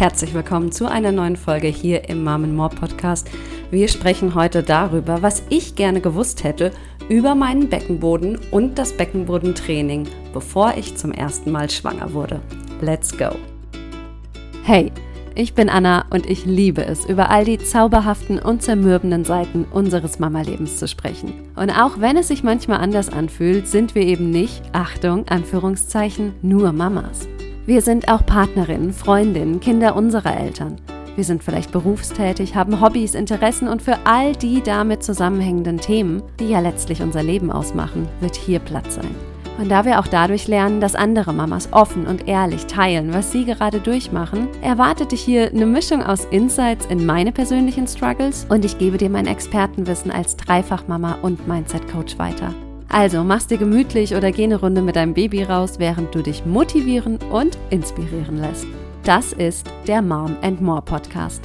Herzlich 0.00 0.32
willkommen 0.32 0.72
zu 0.72 0.90
einer 0.90 1.12
neuen 1.12 1.36
Folge 1.36 1.68
hier 1.68 2.08
im 2.08 2.24
Mom 2.24 2.54
More 2.54 2.74
Podcast. 2.74 3.28
Wir 3.70 3.86
sprechen 3.86 4.34
heute 4.34 4.62
darüber, 4.62 5.20
was 5.20 5.42
ich 5.50 5.74
gerne 5.74 6.00
gewusst 6.00 6.42
hätte 6.42 6.70
über 7.10 7.34
meinen 7.34 7.68
Beckenboden 7.68 8.38
und 8.50 8.78
das 8.78 8.94
Beckenbodentraining, 8.94 10.08
bevor 10.32 10.72
ich 10.78 10.96
zum 10.96 11.12
ersten 11.12 11.50
Mal 11.50 11.68
schwanger 11.68 12.14
wurde. 12.14 12.40
Let's 12.80 13.14
go! 13.14 13.36
Hey, 14.62 14.90
ich 15.34 15.52
bin 15.52 15.68
Anna 15.68 16.06
und 16.08 16.24
ich 16.24 16.46
liebe 16.46 16.82
es, 16.82 17.04
über 17.04 17.28
all 17.28 17.44
die 17.44 17.58
zauberhaften 17.58 18.38
und 18.38 18.62
zermürbenden 18.62 19.26
Seiten 19.26 19.66
unseres 19.70 20.18
Mama-Lebens 20.18 20.78
zu 20.78 20.88
sprechen. 20.88 21.34
Und 21.56 21.68
auch 21.68 22.00
wenn 22.00 22.16
es 22.16 22.28
sich 22.28 22.42
manchmal 22.42 22.80
anders 22.80 23.10
anfühlt, 23.10 23.68
sind 23.68 23.94
wir 23.94 24.06
eben 24.06 24.30
nicht, 24.30 24.62
Achtung, 24.72 25.28
Anführungszeichen, 25.28 26.32
nur 26.40 26.72
Mamas. 26.72 27.28
Wir 27.66 27.82
sind 27.82 28.08
auch 28.08 28.24
Partnerinnen, 28.24 28.92
Freundinnen, 28.92 29.60
Kinder 29.60 29.94
unserer 29.94 30.36
Eltern. 30.36 30.76
Wir 31.14 31.24
sind 31.24 31.44
vielleicht 31.44 31.72
berufstätig, 31.72 32.54
haben 32.54 32.80
Hobbys, 32.80 33.14
Interessen 33.14 33.68
und 33.68 33.82
für 33.82 33.98
all 34.04 34.32
die 34.34 34.62
damit 34.62 35.02
zusammenhängenden 35.02 35.78
Themen, 35.78 36.22
die 36.38 36.48
ja 36.48 36.60
letztlich 36.60 37.02
unser 37.02 37.22
Leben 37.22 37.52
ausmachen, 37.52 38.08
wird 38.20 38.36
hier 38.36 38.58
Platz 38.58 38.94
sein. 38.94 39.14
Und 39.58 39.68
da 39.68 39.84
wir 39.84 40.00
auch 40.00 40.06
dadurch 40.06 40.48
lernen, 40.48 40.80
dass 40.80 40.94
andere 40.94 41.34
Mamas 41.34 41.68
offen 41.72 42.06
und 42.06 42.26
ehrlich 42.26 42.64
teilen, 42.64 43.12
was 43.12 43.30
sie 43.30 43.44
gerade 43.44 43.80
durchmachen, 43.80 44.48
erwartet 44.62 45.12
dich 45.12 45.20
hier 45.20 45.50
eine 45.50 45.66
Mischung 45.66 46.02
aus 46.02 46.24
Insights 46.30 46.86
in 46.86 47.04
meine 47.04 47.32
persönlichen 47.32 47.86
Struggles 47.86 48.46
und 48.48 48.64
ich 48.64 48.78
gebe 48.78 48.96
dir 48.96 49.10
mein 49.10 49.26
Expertenwissen 49.26 50.10
als 50.10 50.36
Dreifachmama 50.36 51.18
und 51.20 51.46
Mindset-Coach 51.46 52.18
weiter. 52.18 52.54
Also 52.92 53.22
mach's 53.22 53.46
dir 53.46 53.56
gemütlich 53.56 54.16
oder 54.16 54.32
geh 54.32 54.42
eine 54.42 54.58
Runde 54.58 54.82
mit 54.82 54.96
deinem 54.96 55.14
Baby 55.14 55.44
raus, 55.44 55.74
während 55.78 56.12
du 56.12 56.22
dich 56.22 56.44
motivieren 56.44 57.18
und 57.30 57.56
inspirieren 57.70 58.38
lässt. 58.38 58.66
Das 59.04 59.32
ist 59.32 59.70
der 59.86 60.02
Mom 60.02 60.36
and 60.42 60.60
More 60.60 60.82
Podcast. 60.82 61.40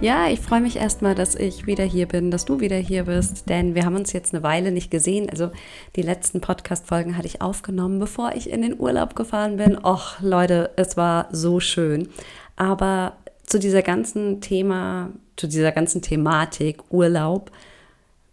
Ja, 0.00 0.28
ich 0.28 0.38
freue 0.38 0.60
mich 0.60 0.76
erstmal, 0.76 1.16
dass 1.16 1.34
ich 1.34 1.66
wieder 1.66 1.82
hier 1.82 2.06
bin, 2.06 2.30
dass 2.30 2.44
du 2.44 2.60
wieder 2.60 2.76
hier 2.76 3.06
bist, 3.06 3.48
denn 3.48 3.74
wir 3.74 3.84
haben 3.84 3.96
uns 3.96 4.12
jetzt 4.12 4.32
eine 4.32 4.44
Weile 4.44 4.70
nicht 4.70 4.92
gesehen. 4.92 5.28
Also 5.28 5.50
die 5.96 6.02
letzten 6.02 6.40
Podcast-Folgen 6.40 7.16
hatte 7.16 7.26
ich 7.26 7.42
aufgenommen, 7.42 7.98
bevor 7.98 8.30
ich 8.36 8.48
in 8.48 8.62
den 8.62 8.78
Urlaub 8.78 9.16
gefahren 9.16 9.56
bin. 9.56 9.76
Och, 9.76 10.20
Leute, 10.20 10.70
es 10.76 10.96
war 10.96 11.26
so 11.32 11.58
schön. 11.58 12.08
Aber 12.54 13.16
zu 13.44 13.58
dieser 13.58 13.82
ganzen 13.82 14.40
Thema, 14.40 15.10
zu 15.34 15.48
dieser 15.48 15.72
ganzen 15.72 16.00
Thematik 16.00 16.92
Urlaub, 16.92 17.50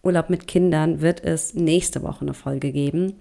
Urlaub 0.03 0.29
mit 0.29 0.47
Kindern 0.47 1.01
wird 1.01 1.23
es 1.23 1.53
nächste 1.53 2.03
Woche 2.03 2.21
eine 2.21 2.33
Folge 2.33 2.71
geben. 2.71 3.13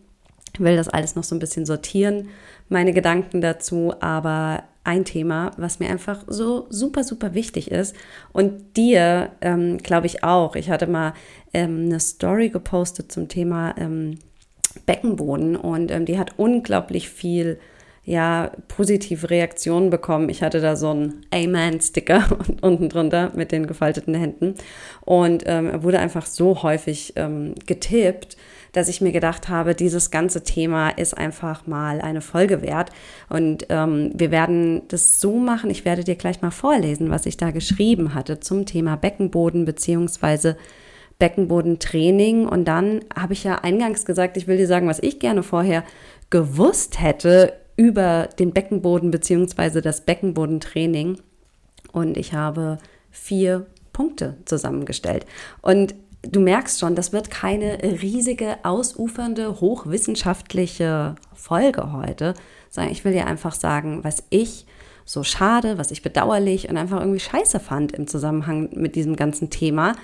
Ich 0.52 0.60
will 0.60 0.76
das 0.76 0.88
alles 0.88 1.14
noch 1.14 1.24
so 1.24 1.34
ein 1.34 1.38
bisschen 1.38 1.64
sortieren, 1.64 2.28
meine 2.68 2.92
Gedanken 2.92 3.40
dazu, 3.40 3.94
aber 4.00 4.64
ein 4.84 5.04
Thema, 5.04 5.52
was 5.56 5.78
mir 5.78 5.88
einfach 5.88 6.24
so 6.26 6.66
super, 6.68 7.04
super 7.04 7.34
wichtig 7.34 7.70
ist 7.70 7.94
und 8.32 8.76
dir, 8.76 9.30
ähm, 9.40 9.78
glaube 9.78 10.06
ich, 10.06 10.24
auch. 10.24 10.56
Ich 10.56 10.70
hatte 10.70 10.88
mal 10.88 11.14
ähm, 11.54 11.84
eine 11.86 12.00
Story 12.00 12.48
gepostet 12.48 13.12
zum 13.12 13.28
Thema 13.28 13.74
ähm, 13.78 14.18
Beckenboden 14.84 15.56
und 15.56 15.90
ähm, 15.90 16.04
die 16.04 16.18
hat 16.18 16.34
unglaublich 16.36 17.08
viel 17.08 17.60
ja, 18.04 18.50
positive 18.68 19.30
Reaktionen 19.30 19.90
bekommen. 19.90 20.28
Ich 20.28 20.42
hatte 20.42 20.60
da 20.60 20.74
so 20.74 20.90
einen 20.90 21.24
Amen-Sticker 21.32 22.24
unten 22.60 22.88
drunter 22.88 23.30
mit 23.34 23.52
den 23.52 23.66
gefalteten 23.66 24.14
Händen 24.14 24.54
und 25.02 25.44
ähm, 25.46 25.70
er 25.70 25.82
wurde 25.82 26.00
einfach 26.00 26.26
so 26.26 26.62
häufig 26.62 27.12
ähm, 27.16 27.54
getippt, 27.66 28.36
dass 28.72 28.88
ich 28.88 29.00
mir 29.00 29.12
gedacht 29.12 29.48
habe, 29.48 29.74
dieses 29.74 30.10
ganze 30.10 30.42
Thema 30.42 30.88
ist 30.88 31.16
einfach 31.16 31.66
mal 31.66 32.00
eine 32.00 32.22
Folge 32.22 32.62
wert. 32.62 32.90
Und 33.28 33.66
ähm, 33.68 34.12
wir 34.14 34.30
werden 34.30 34.82
das 34.88 35.20
so 35.20 35.36
machen, 35.36 35.70
ich 35.70 35.84
werde 35.84 36.04
dir 36.04 36.16
gleich 36.16 36.40
mal 36.40 36.50
vorlesen, 36.50 37.10
was 37.10 37.26
ich 37.26 37.36
da 37.36 37.50
geschrieben 37.50 38.14
hatte 38.14 38.40
zum 38.40 38.64
Thema 38.64 38.96
Beckenboden 38.96 39.66
beziehungsweise 39.66 40.56
Beckenbodentraining. 41.18 42.48
Und 42.48 42.64
dann 42.64 43.00
habe 43.14 43.34
ich 43.34 43.44
ja 43.44 43.56
eingangs 43.56 44.06
gesagt, 44.06 44.38
ich 44.38 44.46
will 44.46 44.56
dir 44.56 44.66
sagen, 44.66 44.88
was 44.88 45.02
ich 45.02 45.20
gerne 45.20 45.42
vorher 45.42 45.84
gewusst 46.30 46.98
hätte 46.98 47.52
über 47.82 48.28
den 48.38 48.52
Beckenboden 48.52 49.10
beziehungsweise 49.10 49.82
das 49.82 50.02
Beckenbodentraining. 50.02 51.18
Und 51.90 52.16
ich 52.16 52.32
habe 52.32 52.78
vier 53.10 53.66
Punkte 53.92 54.36
zusammengestellt. 54.44 55.26
Und 55.62 55.96
du 56.22 56.38
merkst 56.38 56.78
schon, 56.78 56.94
das 56.94 57.12
wird 57.12 57.28
keine 57.28 57.82
riesige, 57.82 58.58
ausufernde, 58.62 59.60
hochwissenschaftliche 59.60 61.16
Folge 61.34 61.92
heute, 61.92 62.34
sondern 62.70 62.92
ich 62.92 63.04
will 63.04 63.12
dir 63.12 63.26
einfach 63.26 63.52
sagen, 63.52 64.04
was 64.04 64.22
ich 64.30 64.64
so 65.04 65.24
schade, 65.24 65.76
was 65.76 65.90
ich 65.90 66.02
bedauerlich 66.02 66.68
und 66.68 66.76
einfach 66.76 67.00
irgendwie 67.00 67.18
scheiße 67.18 67.58
fand 67.58 67.90
im 67.90 68.06
Zusammenhang 68.06 68.70
mit 68.74 68.94
diesem 68.94 69.16
ganzen 69.16 69.50
Thema. 69.50 69.96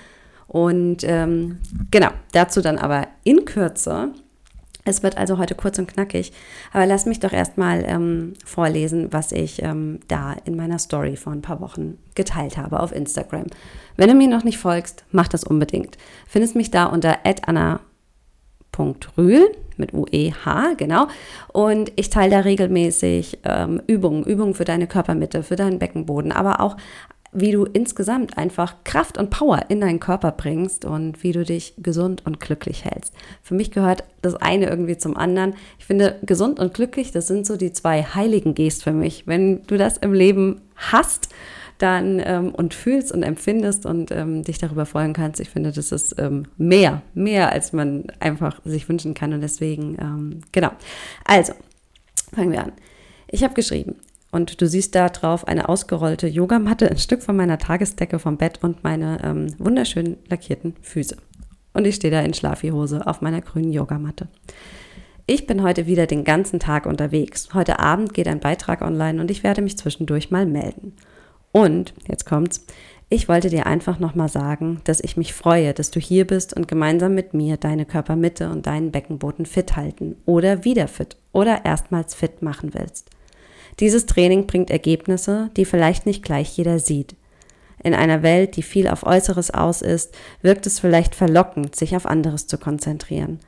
Und 0.48 1.04
ähm, 1.04 1.60
genau, 1.92 2.10
dazu 2.32 2.60
dann 2.60 2.76
aber 2.76 3.06
in 3.22 3.44
Kürze 3.44 4.12
es 4.88 5.02
wird 5.02 5.16
also 5.16 5.38
heute 5.38 5.54
kurz 5.54 5.78
und 5.78 5.86
knackig, 5.86 6.32
aber 6.72 6.86
lass 6.86 7.06
mich 7.06 7.20
doch 7.20 7.32
erstmal 7.32 7.84
ähm, 7.86 8.34
vorlesen, 8.44 9.12
was 9.12 9.32
ich 9.32 9.62
ähm, 9.62 10.00
da 10.08 10.34
in 10.44 10.56
meiner 10.56 10.78
Story 10.78 11.16
vor 11.16 11.32
ein 11.32 11.42
paar 11.42 11.60
Wochen 11.60 11.98
geteilt 12.14 12.56
habe 12.56 12.80
auf 12.80 12.92
Instagram. 12.92 13.46
Wenn 13.96 14.08
du 14.08 14.14
mir 14.14 14.28
noch 14.28 14.44
nicht 14.44 14.58
folgst, 14.58 15.04
mach 15.12 15.28
das 15.28 15.44
unbedingt. 15.44 15.96
Findest 16.26 16.56
mich 16.56 16.70
da 16.70 16.86
unter 16.86 17.18
anna.rühl 17.46 17.82
mit 19.76 19.94
UEH, 19.94 20.74
genau. 20.76 21.06
Und 21.52 21.92
ich 21.96 22.10
teile 22.10 22.30
da 22.32 22.40
regelmäßig 22.40 23.38
ähm, 23.44 23.80
Übungen, 23.86 24.24
Übungen 24.24 24.54
für 24.54 24.64
deine 24.64 24.86
Körpermitte, 24.86 25.42
für 25.42 25.56
deinen 25.56 25.78
Beckenboden, 25.78 26.32
aber 26.32 26.60
auch 26.60 26.76
wie 27.32 27.52
du 27.52 27.64
insgesamt 27.64 28.38
einfach 28.38 28.76
Kraft 28.84 29.18
und 29.18 29.30
Power 29.30 29.66
in 29.68 29.80
deinen 29.80 30.00
Körper 30.00 30.32
bringst 30.32 30.84
und 30.84 31.22
wie 31.22 31.32
du 31.32 31.44
dich 31.44 31.74
gesund 31.78 32.24
und 32.24 32.40
glücklich 32.40 32.84
hältst. 32.84 33.14
Für 33.42 33.54
mich 33.54 33.70
gehört 33.70 34.04
das 34.22 34.34
eine 34.34 34.68
irgendwie 34.68 34.96
zum 34.96 35.16
anderen. 35.16 35.54
Ich 35.78 35.84
finde, 35.84 36.18
gesund 36.22 36.58
und 36.58 36.72
glücklich, 36.72 37.12
das 37.12 37.26
sind 37.26 37.46
so 37.46 37.56
die 37.56 37.72
zwei 37.72 38.02
heiligen 38.02 38.54
Gest 38.54 38.82
für 38.82 38.92
mich. 38.92 39.26
Wenn 39.26 39.62
du 39.66 39.76
das 39.76 39.98
im 39.98 40.14
Leben 40.14 40.62
hast, 40.76 41.28
dann 41.78 42.20
ähm, 42.24 42.54
und 42.54 42.74
fühlst 42.74 43.12
und 43.12 43.22
empfindest 43.22 43.86
und 43.86 44.10
ähm, 44.10 44.42
dich 44.42 44.58
darüber 44.58 44.84
freuen 44.84 45.12
kannst, 45.12 45.40
ich 45.40 45.50
finde, 45.50 45.70
das 45.70 45.92
ist 45.92 46.16
ähm, 46.18 46.46
mehr, 46.56 47.02
mehr, 47.14 47.52
als 47.52 47.72
man 47.72 48.06
einfach 48.18 48.60
sich 48.64 48.88
wünschen 48.88 49.14
kann. 49.14 49.32
Und 49.32 49.42
deswegen, 49.42 49.96
ähm, 50.00 50.40
genau. 50.50 50.70
Also, 51.24 51.52
fangen 52.34 52.52
wir 52.52 52.64
an. 52.64 52.72
Ich 53.28 53.44
habe 53.44 53.54
geschrieben, 53.54 53.96
und 54.30 54.60
du 54.60 54.66
siehst 54.66 54.94
da 54.94 55.08
drauf 55.08 55.46
eine 55.48 55.68
ausgerollte 55.68 56.26
Yogamatte, 56.26 56.90
ein 56.90 56.98
Stück 56.98 57.22
von 57.22 57.36
meiner 57.36 57.58
Tagesdecke 57.58 58.18
vom 58.18 58.36
Bett 58.36 58.58
und 58.62 58.84
meine 58.84 59.18
ähm, 59.24 59.54
wunderschön 59.58 60.18
lackierten 60.28 60.74
Füße. 60.82 61.16
Und 61.72 61.86
ich 61.86 61.94
stehe 61.94 62.10
da 62.10 62.20
in 62.20 62.34
Schlafihose 62.34 63.06
auf 63.06 63.20
meiner 63.20 63.40
grünen 63.40 63.72
Yogamatte. 63.72 64.28
Ich 65.26 65.46
bin 65.46 65.62
heute 65.62 65.86
wieder 65.86 66.06
den 66.06 66.24
ganzen 66.24 66.58
Tag 66.58 66.86
unterwegs. 66.86 67.48
Heute 67.52 67.78
Abend 67.78 68.14
geht 68.14 68.28
ein 68.28 68.40
Beitrag 68.40 68.82
online 68.82 69.20
und 69.20 69.30
ich 69.30 69.42
werde 69.42 69.62
mich 69.62 69.76
zwischendurch 69.76 70.30
mal 70.30 70.46
melden. 70.46 70.94
Und, 71.52 71.94
jetzt 72.08 72.24
kommt's, 72.26 72.66
ich 73.10 73.28
wollte 73.28 73.48
dir 73.48 73.66
einfach 73.66 73.98
nochmal 73.98 74.28
sagen, 74.28 74.80
dass 74.84 75.00
ich 75.00 75.16
mich 75.16 75.32
freue, 75.32 75.72
dass 75.72 75.90
du 75.90 75.98
hier 76.00 76.26
bist 76.26 76.54
und 76.54 76.68
gemeinsam 76.68 77.14
mit 77.14 77.32
mir 77.32 77.56
deine 77.56 77.86
Körpermitte 77.86 78.50
und 78.50 78.66
deinen 78.66 78.90
Beckenboden 78.90 79.46
fit 79.46 79.76
halten 79.76 80.16
oder 80.26 80.64
wieder 80.64 80.88
fit 80.88 81.16
oder 81.32 81.64
erstmals 81.64 82.14
fit 82.14 82.42
machen 82.42 82.74
willst. 82.74 83.10
Dieses 83.80 84.06
Training 84.06 84.46
bringt 84.46 84.70
Ergebnisse, 84.70 85.50
die 85.56 85.64
vielleicht 85.64 86.06
nicht 86.06 86.24
gleich 86.24 86.56
jeder 86.56 86.78
sieht. 86.78 87.14
In 87.82 87.94
einer 87.94 88.22
Welt, 88.22 88.56
die 88.56 88.62
viel 88.62 88.88
auf 88.88 89.06
Äußeres 89.06 89.52
aus 89.52 89.82
ist, 89.82 90.16
wirkt 90.42 90.66
es 90.66 90.80
vielleicht 90.80 91.14
verlockend, 91.14 91.76
sich 91.76 91.94
auf 91.94 92.06
anderes 92.06 92.48
zu 92.48 92.58
konzentrieren. 92.58 93.38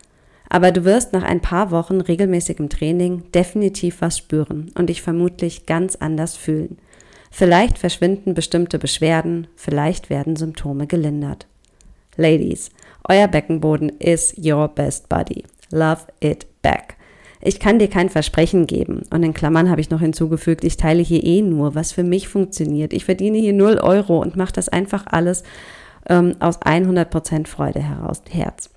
Aber 0.48 0.72
du 0.72 0.84
wirst 0.84 1.12
nach 1.12 1.22
ein 1.22 1.40
paar 1.40 1.70
Wochen 1.70 2.00
regelmäßigem 2.00 2.68
Training 2.68 3.30
definitiv 3.32 4.00
was 4.00 4.18
spüren 4.18 4.72
und 4.76 4.88
dich 4.88 5.02
vermutlich 5.02 5.66
ganz 5.66 5.96
anders 5.96 6.36
fühlen. 6.36 6.78
Vielleicht 7.30 7.78
verschwinden 7.78 8.34
bestimmte 8.34 8.78
Beschwerden, 8.78 9.46
vielleicht 9.54 10.10
werden 10.10 10.36
Symptome 10.36 10.86
gelindert. 10.86 11.46
Ladies, 12.16 12.70
euer 13.08 13.28
Beckenboden 13.28 13.88
is 14.00 14.34
your 14.36 14.68
best 14.68 15.08
buddy. 15.08 15.44
Love 15.70 16.02
it 16.20 16.46
back. 16.62 16.96
Ich 17.42 17.58
kann 17.58 17.78
dir 17.78 17.88
kein 17.88 18.10
Versprechen 18.10 18.66
geben. 18.66 19.02
Und 19.10 19.22
in 19.22 19.32
Klammern 19.32 19.70
habe 19.70 19.80
ich 19.80 19.90
noch 19.90 20.00
hinzugefügt, 20.00 20.62
ich 20.64 20.76
teile 20.76 21.02
hier 21.02 21.24
eh 21.24 21.42
nur, 21.42 21.74
was 21.74 21.92
für 21.92 22.02
mich 22.02 22.28
funktioniert. 22.28 22.92
Ich 22.92 23.06
verdiene 23.06 23.38
hier 23.38 23.54
0 23.54 23.78
Euro 23.78 24.20
und 24.20 24.36
mache 24.36 24.52
das 24.52 24.68
einfach 24.68 25.06
alles 25.06 25.42
ähm, 26.08 26.36
aus 26.40 26.60
100% 26.60 27.46
Freude 27.46 27.80
heraus, 27.80 28.22
Herz. 28.28 28.70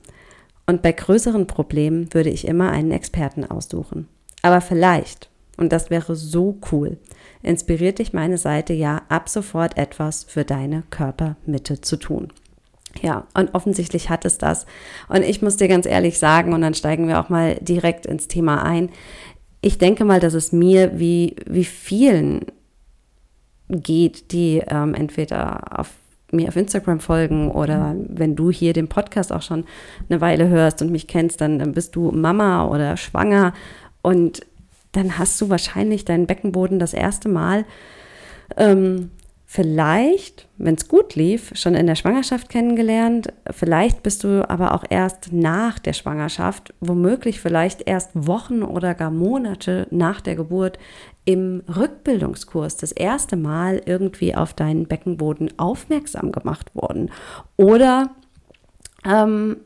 Und 0.65 0.81
bei 0.81 0.93
größeren 0.93 1.45
Problemen 1.45 2.13
würde 2.13 2.29
ich 2.29 2.47
immer 2.47 2.71
einen 2.71 2.91
Experten 2.91 3.43
aussuchen. 3.43 4.07
Aber 4.41 4.61
vielleicht, 4.61 5.29
und 5.57 5.73
das 5.73 5.89
wäre 5.89 6.15
so 6.15 6.57
cool, 6.71 6.97
inspiriert 7.41 7.99
dich 7.99 8.13
meine 8.13 8.37
Seite 8.37 8.73
ja 8.73 9.01
ab 9.09 9.27
sofort 9.27 9.77
etwas 9.77 10.23
für 10.23 10.45
deine 10.45 10.83
Körpermitte 10.89 11.81
zu 11.81 11.97
tun. 11.97 12.31
Ja, 13.01 13.27
und 13.33 13.53
offensichtlich 13.55 14.09
hat 14.09 14.23
es 14.25 14.37
das. 14.37 14.65
Und 15.09 15.23
ich 15.23 15.41
muss 15.41 15.57
dir 15.57 15.67
ganz 15.67 15.85
ehrlich 15.85 16.19
sagen, 16.19 16.53
und 16.53 16.61
dann 16.61 16.73
steigen 16.73 17.07
wir 17.07 17.19
auch 17.19 17.29
mal 17.29 17.55
direkt 17.55 18.05
ins 18.05 18.27
Thema 18.27 18.63
ein. 18.63 18.89
Ich 19.61 19.77
denke 19.77 20.05
mal, 20.05 20.19
dass 20.19 20.33
es 20.33 20.51
mir 20.51 20.99
wie, 20.99 21.35
wie 21.45 21.65
vielen 21.65 22.45
geht, 23.69 24.31
die 24.31 24.61
ähm, 24.67 24.93
entweder 24.93 25.79
auf 25.79 25.89
mir 26.33 26.47
auf 26.47 26.55
Instagram 26.55 26.99
folgen 26.99 27.51
oder 27.51 27.95
wenn 28.07 28.35
du 28.35 28.49
hier 28.49 28.73
den 28.73 28.87
Podcast 28.87 29.31
auch 29.31 29.43
schon 29.43 29.65
eine 30.09 30.19
Weile 30.19 30.49
hörst 30.49 30.81
und 30.81 30.91
mich 30.91 31.07
kennst, 31.07 31.41
dann, 31.41 31.59
dann 31.59 31.73
bist 31.73 31.95
du 31.95 32.11
Mama 32.11 32.67
oder 32.67 32.97
schwanger 32.97 33.53
und 34.01 34.41
dann 34.93 35.17
hast 35.17 35.39
du 35.39 35.49
wahrscheinlich 35.49 36.05
deinen 36.05 36.25
Beckenboden 36.25 36.79
das 36.79 36.93
erste 36.93 37.29
Mal 37.29 37.65
ähm, 38.57 39.11
vielleicht, 39.53 40.47
wenn 40.57 40.73
es 40.73 40.87
gut 40.87 41.13
lief, 41.13 41.51
schon 41.53 41.75
in 41.75 41.85
der 41.85 41.93
Schwangerschaft 41.93 42.49
kennengelernt. 42.49 43.31
Vielleicht 43.51 44.01
bist 44.01 44.23
du 44.23 44.49
aber 44.49 44.73
auch 44.73 44.83
erst 44.89 45.31
nach 45.31 45.77
der 45.77 45.93
Schwangerschaft, 45.93 46.73
womöglich 46.79 47.39
vielleicht 47.39 47.87
erst 47.87 48.09
Wochen 48.15 48.63
oder 48.63 48.95
gar 48.95 49.11
Monate 49.11 49.85
nach 49.91 50.21
der 50.21 50.35
Geburt 50.35 50.79
im 51.25 51.61
Rückbildungskurs 51.67 52.77
das 52.77 52.91
erste 52.91 53.35
Mal 53.35 53.79
irgendwie 53.85 54.33
auf 54.33 54.55
deinen 54.55 54.87
Beckenboden 54.87 55.53
aufmerksam 55.59 56.31
gemacht 56.31 56.73
worden. 56.73 57.11
Oder 57.55 58.09
ähm, 59.05 59.57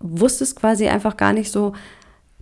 wusstest 0.00 0.56
quasi 0.56 0.86
einfach 0.88 1.16
gar 1.16 1.32
nicht 1.32 1.50
so, 1.50 1.72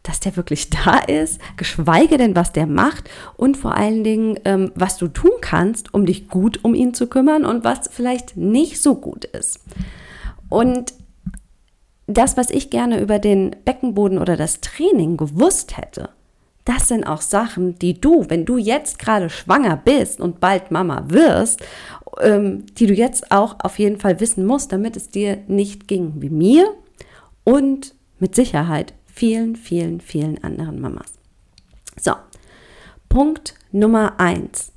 dass 0.09 0.21
der 0.21 0.37
wirklich 0.37 0.71
da 0.71 0.99
ist, 1.01 1.39
geschweige 1.59 2.17
denn, 2.17 2.35
was 2.35 2.51
der 2.51 2.67
macht 2.67 3.11
und 3.37 3.59
vor 3.59 3.77
allen 3.77 4.05
Dingen, 4.05 4.41
ähm, 4.47 4.73
was 4.75 4.97
du 4.97 5.09
tun 5.09 5.33
kannst, 5.43 5.93
um 5.93 6.07
dich 6.07 6.29
gut 6.29 6.65
um 6.65 6.75
ihn 6.75 6.95
zu 6.95 7.09
kümmern 7.09 7.45
und 7.45 7.63
was 7.63 7.91
vielleicht 7.93 8.35
nicht 8.35 8.81
so 8.81 8.95
gut 8.95 9.27
ist. 9.27 9.61
Und 10.49 10.95
das, 12.07 12.39
was 12.39 12.49
ich 12.49 12.71
gerne 12.71 13.03
über 13.03 13.19
den 13.19 13.55
Beckenboden 13.67 14.19
oder 14.19 14.39
das 14.39 14.63
Training 14.63 15.19
gewusst 15.19 15.77
hätte, 15.77 16.09
das 16.65 16.89
sind 16.89 17.05
auch 17.05 17.21
Sachen, 17.21 17.79
die 17.79 18.01
du, 18.01 18.25
wenn 18.29 18.47
du 18.47 18.57
jetzt 18.57 18.99
gerade 18.99 19.29
schwanger 19.29 19.77
bist 19.77 20.21
und 20.21 20.41
bald 20.41 20.71
Mama 20.71 21.05
wirst, 21.09 21.61
ähm, 22.23 22.65
die 22.79 22.87
du 22.87 22.95
jetzt 22.95 23.31
auch 23.31 23.57
auf 23.63 23.79
jeden 23.79 24.01
Fall 24.01 24.21
wissen 24.21 24.47
musst, 24.47 24.73
damit 24.73 24.97
es 24.97 25.11
dir 25.11 25.37
nicht 25.49 25.87
ging 25.87 26.15
wie 26.17 26.31
mir 26.31 26.67
und 27.45 27.95
mit 28.19 28.35
Sicherheit 28.35 28.95
vielen, 29.19 29.57
vielen, 29.57 30.01
vielen 30.01 30.45
anderen 30.45 30.81
Mamas. 30.81 31.13
So, 32.01 32.13
Punkt 33.09 33.55
Nummer 33.73 34.21
eins. 34.21 34.71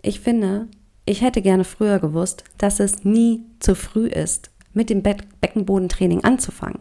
Ich 0.00 0.20
finde, 0.20 0.68
ich 1.06 1.22
hätte 1.22 1.42
gerne 1.42 1.64
früher 1.64 1.98
gewusst, 1.98 2.44
dass 2.56 2.78
es 2.78 3.02
nie 3.02 3.42
zu 3.58 3.74
früh 3.74 4.06
ist, 4.06 4.50
mit 4.74 4.90
dem 4.90 5.02
Be 5.02 5.16
Beckenbodentraining 5.40 6.22
anzufangen. 6.22 6.78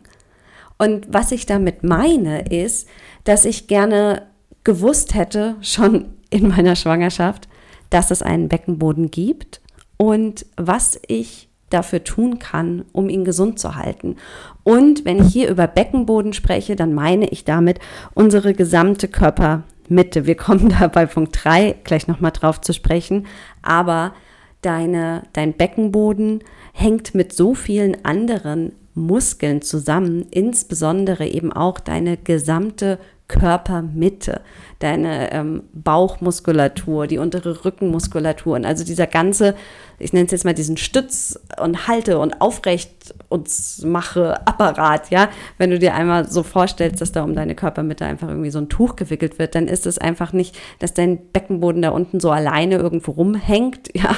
Und 0.77 1.11
was 1.11 1.31
ich 1.31 1.47
damit 1.47 1.83
meine, 1.83 2.41
ist, 2.43 2.87
dass 3.23 3.45
ich 3.45 3.67
gerne 3.67 4.27
gewusst 4.63 5.15
hätte, 5.15 5.55
schon 5.61 6.13
in 6.29 6.47
meiner 6.47 6.75
Schwangerschaft, 6.75 7.49
dass 7.89 8.11
es 8.11 8.21
einen 8.21 8.49
Beckenboden 8.49 9.09
gibt 9.09 9.61
und 9.97 10.45
was 10.57 10.99
ich 11.07 11.49
dafür 11.69 12.03
tun 12.03 12.39
kann, 12.39 12.85
um 12.91 13.09
ihn 13.09 13.25
gesund 13.25 13.59
zu 13.59 13.75
halten. 13.75 14.17
Und 14.63 15.05
wenn 15.05 15.19
ich 15.25 15.33
hier 15.33 15.49
über 15.49 15.67
Beckenboden 15.67 16.33
spreche, 16.33 16.75
dann 16.75 16.93
meine 16.93 17.27
ich 17.29 17.45
damit 17.45 17.79
unsere 18.13 18.53
gesamte 18.53 19.07
Körpermitte. 19.07 20.25
Wir 20.25 20.35
kommen 20.35 20.69
da 20.79 20.87
bei 20.87 21.05
Punkt 21.05 21.43
3 21.43 21.75
gleich 21.83 22.07
nochmal 22.07 22.31
drauf 22.31 22.61
zu 22.61 22.73
sprechen. 22.73 23.25
Aber 23.61 24.13
deine, 24.61 25.23
dein 25.33 25.53
Beckenboden 25.53 26.43
hängt 26.73 27.15
mit 27.15 27.33
so 27.33 27.53
vielen 27.53 28.03
anderen 28.05 28.73
Muskeln 28.95 29.61
zusammen, 29.61 30.27
insbesondere 30.29 31.27
eben 31.27 31.51
auch 31.51 31.79
deine 31.79 32.17
gesamte 32.17 32.99
Körpermitte, 33.33 34.41
deine 34.77 35.31
ähm, 35.31 35.63
Bauchmuskulatur, 35.73 37.07
die 37.07 37.17
untere 37.17 37.65
Rückenmuskulatur 37.65 38.55
und 38.55 38.65
also 38.65 38.83
dieser 38.83 39.07
ganze, 39.07 39.55
ich 39.97 40.13
nenne 40.13 40.25
es 40.25 40.31
jetzt 40.31 40.45
mal 40.45 40.53
diesen 40.53 40.77
Stütz 40.77 41.39
und 41.59 41.87
Halte 41.87 42.19
und 42.19 42.41
Aufrecht 42.41 43.15
und 43.29 43.49
mache 43.83 44.45
Apparat, 44.45 45.09
ja, 45.09 45.29
wenn 45.57 45.71
du 45.71 45.79
dir 45.79 45.95
einmal 45.95 46.29
so 46.29 46.43
vorstellst, 46.43 47.01
dass 47.01 47.11
da 47.11 47.23
um 47.23 47.33
deine 47.33 47.55
Körpermitte 47.55 48.05
einfach 48.05 48.27
irgendwie 48.27 48.51
so 48.51 48.59
ein 48.59 48.69
Tuch 48.69 48.95
gewickelt 48.95 49.39
wird, 49.39 49.55
dann 49.55 49.67
ist 49.67 49.87
es 49.87 49.97
einfach 49.97 50.31
nicht, 50.31 50.55
dass 50.77 50.93
dein 50.93 51.31
Beckenboden 51.31 51.81
da 51.81 51.89
unten 51.89 52.19
so 52.19 52.29
alleine 52.29 52.75
irgendwo 52.75 53.11
rumhängt, 53.11 53.89
ja, 53.95 54.15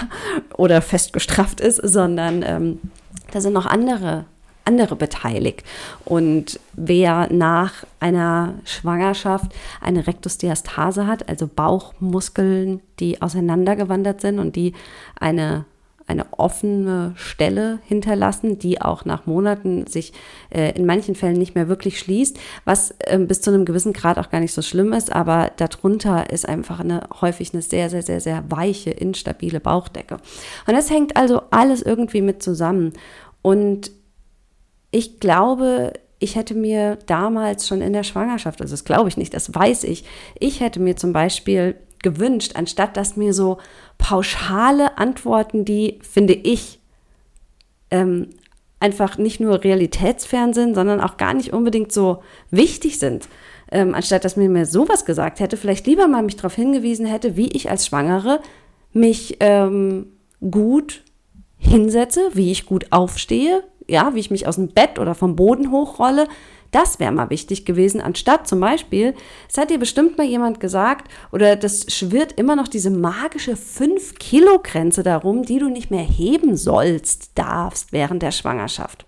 oder 0.57 0.81
festgestrafft 0.81 1.62
ist, 1.62 1.77
sondern 1.77 2.44
ähm, 2.45 2.79
da 3.31 3.39
sind 3.39 3.53
noch 3.53 3.65
andere 3.65 4.25
andere 4.65 4.95
beteiligt. 4.95 5.63
Und 6.03 6.59
wer 6.73 7.31
nach 7.31 7.85
einer 8.00 8.56
Schwangerschaft 8.65 9.51
eine 9.81 10.07
Rektusdiastase 10.07 11.07
hat, 11.07 11.29
also 11.29 11.47
Bauchmuskeln, 11.47 12.81
die 13.00 13.21
auseinandergewandert 13.21 14.21
sind 14.21 14.39
und 14.39 14.56
die 14.56 14.73
eine 15.19 15.65
eine 16.07 16.25
offene 16.31 17.13
Stelle 17.15 17.79
hinterlassen, 17.85 18.59
die 18.59 18.79
auch 18.79 19.06
nach 19.06 19.25
Monaten 19.25 19.88
sich 19.88 20.13
äh, 20.51 20.71
in 20.75 20.85
manchen 20.85 21.15
Fällen 21.15 21.38
nicht 21.38 21.56
mehr 21.56 21.67
wirklich 21.67 22.00
schließt, 22.00 22.38
was 22.63 22.94
äh, 23.00 23.17
bis 23.17 23.41
zu 23.41 23.50
einem 23.50 23.65
gewissen 23.65 23.94
Grad 23.94 24.19
auch 24.19 24.29
gar 24.29 24.39
nicht 24.39 24.53
so 24.53 24.62
schlimm 24.62 24.94
ist, 24.94 25.12
aber 25.12 25.51
darunter 25.57 26.29
ist 26.29 26.47
einfach 26.47 26.79
eine 26.79 27.07
häufig 27.21 27.53
eine 27.53 27.63
sehr, 27.63 27.89
sehr, 27.89 28.03
sehr, 28.03 28.21
sehr 28.21 28.44
weiche, 28.50 28.91
instabile 28.91 29.59
Bauchdecke. 29.59 30.17
Und 30.67 30.73
das 30.75 30.91
hängt 30.91 31.17
also 31.17 31.41
alles 31.50 31.81
irgendwie 31.81 32.21
mit 32.21 32.44
zusammen. 32.44 32.94
Und 33.41 33.89
ich 34.95 35.19
glaube, 35.19 35.92
ich 36.19 36.38
hätte 36.38 36.56
mir 36.56 36.97
damals 37.06 37.68
schon 37.68 37.81
in 37.81 37.92
der 37.92 38.03
Schwangerschaft, 38.03 38.62
also 38.62 38.71
das 38.71 38.86
glaube 38.86 39.09
ich 39.09 39.18
nicht, 39.18 39.33
das 39.33 39.53
weiß 39.53 39.83
ich, 39.83 40.06
ich 40.39 40.62
hätte 40.62 40.80
mir 40.80 40.95
zum 40.95 41.12
Beispiel 41.12 41.75
gewünscht, 42.01 42.53
anstatt 42.56 42.95
dass 42.95 43.18
mir 43.18 43.33
so 43.33 43.57
pauschale 43.97 44.97
Antworten, 44.97 45.65
die, 45.65 46.00
finde 46.01 46.33
ich, 46.33 46.80
ähm, 47.92 48.30
einfach 48.80 49.18
nicht 49.18 49.42
nur 49.42 49.65
realitätsfern 49.65 50.53
sind, 50.53 50.75
sondern 50.75 51.01
auch 51.01 51.18
gar 51.18 51.33
nicht 51.33 51.51
unbedingt 51.51 51.91
so 51.91 52.24
wichtig 52.50 52.98
sind. 52.98 53.27
Ähm, 53.71 53.94
anstatt 53.94 54.24
dass 54.24 54.38
mir 54.38 54.48
mir 54.48 54.65
sowas 54.65 55.03
gesagt 55.03 55.41
hätte, 55.41 55.57
vielleicht 55.57 55.88
lieber 55.88 56.07
mal 56.07 56.24
mich 56.24 56.38
darauf 56.38 56.56
hingewiesen 56.56 57.06
hätte, 57.06 57.36
wie 57.36 57.50
ich 57.50 57.69
als 57.69 57.86
Schwangere 57.88 58.39
mich 58.94 59.38
ähm, 59.41 60.13
gut 60.39 61.03
hinsetze, 61.57 62.30
wie 62.33 62.51
ich 62.51 62.65
gut 62.65 62.91
aufstehe, 62.91 63.63
ja, 63.88 64.14
wie 64.16 64.20
ich 64.20 64.32
mich 64.32 64.48
aus 64.48 64.56
dem 64.56 64.70
Bett 64.70 65.00
oder 65.00 65.16
vom 65.16 65.36
Boden 65.36 65.72
hochrolle, 65.72 66.28
das 66.72 67.00
wäre 67.00 67.12
mal 67.12 67.30
wichtig 67.30 67.66
gewesen, 67.66 68.02
anstatt 68.02 68.48
zum 68.48 68.60
Beispiel, 68.60 69.14
es 69.50 69.58
hat 69.58 69.70
dir 69.70 69.80
bestimmt 69.80 70.18
mal 70.18 70.28
jemand 70.28 70.60
gesagt, 70.60 71.10
oder 71.32 71.56
das 71.56 71.86
schwirrt 71.88 72.34
immer 72.34 72.58
noch 72.58 72.68
diese 72.68 72.90
magische 72.90 73.54
5-Kilo-Grenze 73.54 75.02
darum, 75.02 75.44
die 75.44 75.60
du 75.60 75.70
nicht 75.70 75.90
mehr 75.90 76.04
heben 76.04 76.58
sollst, 76.58 77.32
darfst 77.36 77.94
während 77.94 78.24
der 78.24 78.32
Schwangerschaft. 78.32 79.06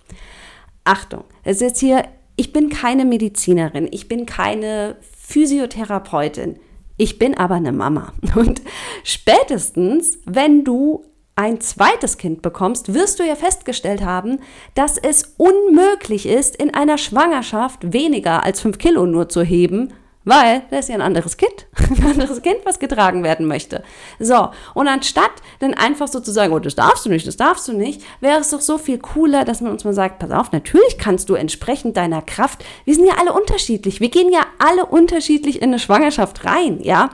Achtung, 0.85 1.25
es 1.43 1.61
ist 1.61 1.79
hier, 1.79 2.05
ich 2.37 2.53
bin 2.53 2.69
keine 2.69 3.03
Medizinerin, 3.03 3.89
ich 3.91 4.07
bin 4.07 4.25
keine 4.25 4.95
Physiotherapeutin, 5.01 6.59
ich 6.95 7.19
bin 7.19 7.37
aber 7.37 7.55
eine 7.55 7.73
Mama. 7.73 8.13
Und 8.35 8.61
spätestens, 9.03 10.19
wenn 10.25 10.63
du 10.63 11.03
ein 11.37 11.61
zweites 11.61 12.17
Kind 12.17 12.41
bekommst, 12.41 12.93
wirst 12.93 13.19
du 13.19 13.23
ja 13.23 13.35
festgestellt 13.35 14.03
haben, 14.03 14.39
dass 14.73 14.97
es 14.97 15.35
unmöglich 15.37 16.25
ist, 16.25 16.55
in 16.55 16.73
einer 16.73 16.97
Schwangerschaft 16.97 17.93
weniger 17.93 18.43
als 18.43 18.59
fünf 18.59 18.79
Kilo 18.79 19.05
nur 19.05 19.29
zu 19.29 19.43
heben, 19.43 19.93
weil 20.27 20.63
da 20.69 20.79
ist 20.79 20.89
ja 20.89 20.95
ein 20.95 21.01
anderes 21.01 21.37
Kind, 21.37 21.67
ein 21.97 22.05
anderes 22.05 22.41
Kind, 22.41 22.57
was 22.65 22.79
getragen 22.79 23.23
werden 23.23 23.47
möchte. 23.47 23.81
So, 24.19 24.49
und 24.73 24.87
anstatt 24.87 25.31
dann 25.59 25.73
einfach 25.73 26.09
so 26.09 26.19
zu 26.19 26.31
sagen, 26.31 26.51
oh, 26.53 26.59
das 26.59 26.75
darfst 26.75 27.05
du 27.05 27.09
nicht, 27.09 27.25
das 27.25 27.37
darfst 27.37 27.67
du 27.69 27.73
nicht, 27.73 28.01
wäre 28.19 28.41
es 28.41 28.49
doch 28.49 28.59
so 28.59 28.77
viel 28.77 28.97
cooler, 28.97 29.45
dass 29.45 29.61
man 29.61 29.71
uns 29.71 29.85
mal 29.85 29.93
sagt, 29.93 30.19
pass 30.19 30.31
auf, 30.31 30.51
natürlich 30.51 30.97
kannst 30.97 31.29
du 31.29 31.35
entsprechend 31.35 31.95
deiner 31.95 32.21
Kraft, 32.21 32.65
wir 32.83 32.93
sind 32.93 33.07
ja 33.07 33.13
alle 33.19 33.31
unterschiedlich, 33.31 34.01
wir 34.01 34.09
gehen 34.09 34.31
ja 34.31 34.41
alle 34.59 34.85
unterschiedlich 34.85 35.61
in 35.61 35.69
eine 35.69 35.79
Schwangerschaft 35.79 36.43
rein, 36.43 36.79
ja. 36.81 37.09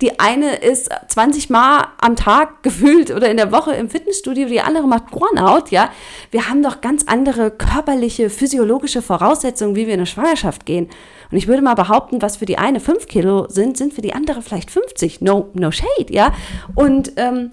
Die 0.00 0.18
eine 0.18 0.56
ist 0.56 0.90
20 1.08 1.48
Mal 1.48 1.86
am 1.98 2.16
Tag 2.16 2.62
gefühlt 2.64 3.12
oder 3.12 3.30
in 3.30 3.36
der 3.36 3.52
Woche 3.52 3.74
im 3.74 3.88
Fitnessstudio, 3.88 4.48
die 4.48 4.60
andere 4.60 4.88
macht 4.88 5.12
Burnout, 5.12 5.70
ja. 5.70 5.90
Wir 6.32 6.48
haben 6.48 6.64
doch 6.64 6.80
ganz 6.80 7.04
andere 7.06 7.52
körperliche, 7.52 8.28
physiologische 8.28 9.02
Voraussetzungen, 9.02 9.76
wie 9.76 9.86
wir 9.86 9.94
in 9.94 10.00
eine 10.00 10.06
Schwangerschaft 10.06 10.66
gehen. 10.66 10.88
Und 11.30 11.36
ich 11.36 11.48
würde 11.48 11.62
mal 11.62 11.74
behaupten, 11.74 12.22
was 12.22 12.36
für 12.36 12.46
die 12.46 12.55
eine 12.58 12.80
5 12.80 13.06
Kilo 13.06 13.48
sind, 13.48 13.76
sind 13.76 13.92
für 13.92 14.02
die 14.02 14.14
andere 14.14 14.42
vielleicht 14.42 14.70
50. 14.70 15.20
No, 15.20 15.50
no 15.54 15.70
shade, 15.70 16.10
ja. 16.10 16.34
Und 16.74 17.12
ähm, 17.16 17.50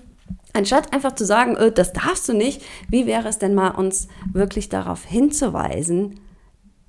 anstatt 0.54 0.94
einfach 0.94 1.16
zu 1.16 1.26
sagen, 1.26 1.56
äh, 1.56 1.72
das 1.72 1.94
darfst 1.94 2.28
du 2.30 2.34
nicht, 2.34 2.62
wie 2.90 3.06
wäre 3.06 3.28
es 3.28 3.40
denn 3.40 3.56
mal, 3.56 3.72
uns 3.72 4.08
wirklich 4.32 4.70
darauf 4.70 5.06
hinzuweisen, 5.06 6.20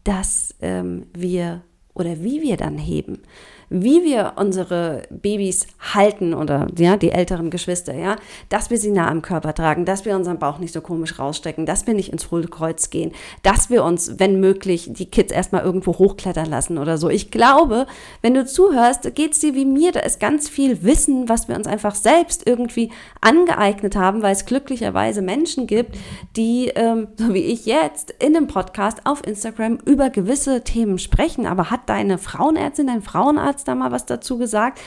dass 0.04 0.54
ähm, 0.60 1.06
wir 1.14 1.62
oder 1.94 2.22
wie 2.22 2.42
wir 2.42 2.56
dann 2.56 2.76
heben. 2.76 3.22
Wie 3.70 4.04
wir 4.04 4.34
unsere 4.36 5.02
Babys 5.10 5.66
halten 5.94 6.34
oder 6.34 6.66
ja, 6.78 6.96
die 6.96 7.10
älteren 7.10 7.50
Geschwister, 7.50 7.94
ja, 7.94 8.16
dass 8.48 8.70
wir 8.70 8.78
sie 8.78 8.90
nah 8.90 9.08
am 9.08 9.22
Körper 9.22 9.54
tragen, 9.54 9.84
dass 9.84 10.04
wir 10.04 10.16
unseren 10.16 10.38
Bauch 10.38 10.58
nicht 10.58 10.72
so 10.72 10.80
komisch 10.80 11.18
rausstrecken, 11.18 11.66
dass 11.66 11.86
wir 11.86 11.94
nicht 11.94 12.12
ins 12.12 12.30
Hohlkreuz 12.30 12.90
gehen, 12.90 13.12
dass 13.42 13.70
wir 13.70 13.84
uns, 13.84 14.18
wenn 14.18 14.40
möglich, 14.40 14.90
die 14.92 15.06
Kids 15.06 15.32
erstmal 15.32 15.62
irgendwo 15.62 15.98
hochklettern 15.98 16.46
lassen 16.46 16.78
oder 16.78 16.98
so. 16.98 17.08
Ich 17.08 17.30
glaube, 17.30 17.86
wenn 18.22 18.34
du 18.34 18.44
zuhörst, 18.44 19.14
geht 19.14 19.32
es 19.32 19.40
dir 19.40 19.54
wie 19.54 19.64
mir, 19.64 19.92
da 19.92 20.00
ist 20.00 20.20
ganz 20.20 20.48
viel 20.48 20.82
Wissen, 20.82 21.28
was 21.28 21.48
wir 21.48 21.56
uns 21.56 21.66
einfach 21.66 21.94
selbst 21.94 22.46
irgendwie 22.46 22.90
angeeignet 23.20 23.96
haben, 23.96 24.22
weil 24.22 24.32
es 24.32 24.46
glücklicherweise 24.46 25.22
Menschen 25.22 25.66
gibt, 25.66 25.96
die, 26.36 26.68
ähm, 26.74 27.08
so 27.16 27.34
wie 27.34 27.44
ich 27.44 27.66
jetzt, 27.66 28.12
in 28.18 28.36
einem 28.36 28.46
Podcast 28.46 29.02
auf 29.04 29.26
Instagram 29.26 29.78
über 29.84 30.10
gewisse 30.10 30.62
Themen 30.62 30.98
sprechen. 30.98 31.46
Aber 31.46 31.70
hat 31.70 31.88
deine 31.88 32.18
Frauenärztin, 32.18 32.86
dein 32.86 33.02
Frauenarzt 33.02 33.53
da 33.62 33.76
mal 33.76 33.92
was 33.92 34.06
dazu 34.06 34.38
gesagt? 34.38 34.80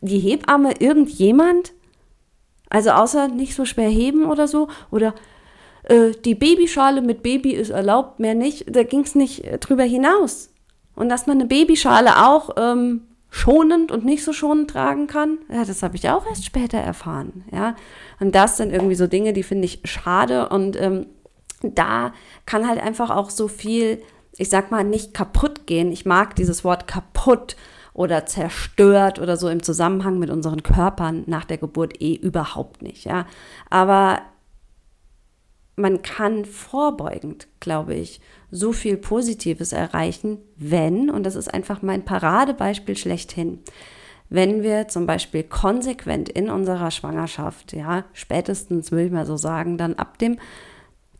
Die 0.00 0.20
Hebamme, 0.20 0.74
irgendjemand? 0.78 1.72
Also 2.70 2.90
außer 2.90 3.26
nicht 3.26 3.56
so 3.56 3.64
schwer 3.64 3.88
heben 3.88 4.26
oder 4.26 4.46
so? 4.46 4.68
Oder 4.92 5.14
äh, 5.82 6.12
die 6.24 6.36
Babyschale 6.36 7.02
mit 7.02 7.24
Baby 7.24 7.50
ist 7.50 7.70
erlaubt, 7.70 8.20
mehr 8.20 8.34
nicht. 8.34 8.74
Da 8.74 8.84
ging 8.84 9.00
es 9.00 9.16
nicht 9.16 9.44
äh, 9.44 9.58
drüber 9.58 9.82
hinaus. 9.82 10.50
Und 10.94 11.08
dass 11.08 11.26
man 11.26 11.38
eine 11.38 11.48
Babyschale 11.48 12.28
auch 12.28 12.50
ähm, 12.56 13.02
schonend 13.30 13.90
und 13.90 14.04
nicht 14.04 14.22
so 14.22 14.32
schonend 14.32 14.70
tragen 14.70 15.06
kann, 15.06 15.38
ja, 15.50 15.64
das 15.64 15.82
habe 15.82 15.96
ich 15.96 16.08
auch 16.10 16.26
erst 16.26 16.44
später 16.44 16.78
erfahren. 16.78 17.44
Ja, 17.50 17.76
und 18.20 18.34
das 18.34 18.58
sind 18.58 18.72
irgendwie 18.72 18.94
so 18.94 19.06
Dinge, 19.06 19.32
die 19.32 19.42
finde 19.42 19.64
ich 19.64 19.80
schade 19.84 20.50
und 20.50 20.80
ähm, 20.80 21.06
da 21.62 22.12
kann 22.44 22.68
halt 22.68 22.80
einfach 22.80 23.10
auch 23.10 23.30
so 23.30 23.48
viel, 23.48 24.02
ich 24.36 24.50
sag 24.50 24.70
mal, 24.70 24.84
nicht 24.84 25.14
kaputt 25.14 25.66
gehen. 25.66 25.92
Ich 25.92 26.04
mag 26.04 26.36
dieses 26.36 26.62
Wort 26.62 26.86
kaputt 26.86 27.56
oder 27.94 28.26
zerstört 28.26 29.18
oder 29.18 29.36
so 29.36 29.48
im 29.48 29.62
Zusammenhang 29.62 30.18
mit 30.18 30.30
unseren 30.30 30.62
Körpern 30.62 31.24
nach 31.26 31.44
der 31.44 31.58
Geburt 31.58 32.00
eh 32.00 32.14
überhaupt 32.14 32.82
nicht, 32.82 33.04
ja. 33.04 33.26
Aber 33.70 34.20
man 35.76 36.02
kann 36.02 36.44
vorbeugend, 36.44 37.48
glaube 37.60 37.94
ich, 37.94 38.20
so 38.50 38.72
viel 38.72 38.96
Positives 38.96 39.72
erreichen, 39.72 40.38
wenn, 40.56 41.10
und 41.10 41.24
das 41.24 41.34
ist 41.34 41.52
einfach 41.52 41.82
mein 41.82 42.04
Paradebeispiel 42.04 42.96
schlechthin, 42.96 43.60
wenn 44.28 44.62
wir 44.62 44.88
zum 44.88 45.06
Beispiel 45.06 45.42
konsequent 45.42 46.28
in 46.28 46.48
unserer 46.48 46.90
Schwangerschaft, 46.90 47.74
ja, 47.74 48.04
spätestens 48.14 48.90
würde 48.90 49.06
ich 49.06 49.12
mal 49.12 49.26
so 49.26 49.36
sagen, 49.36 49.76
dann 49.76 49.94
ab 49.94 50.18
dem 50.18 50.38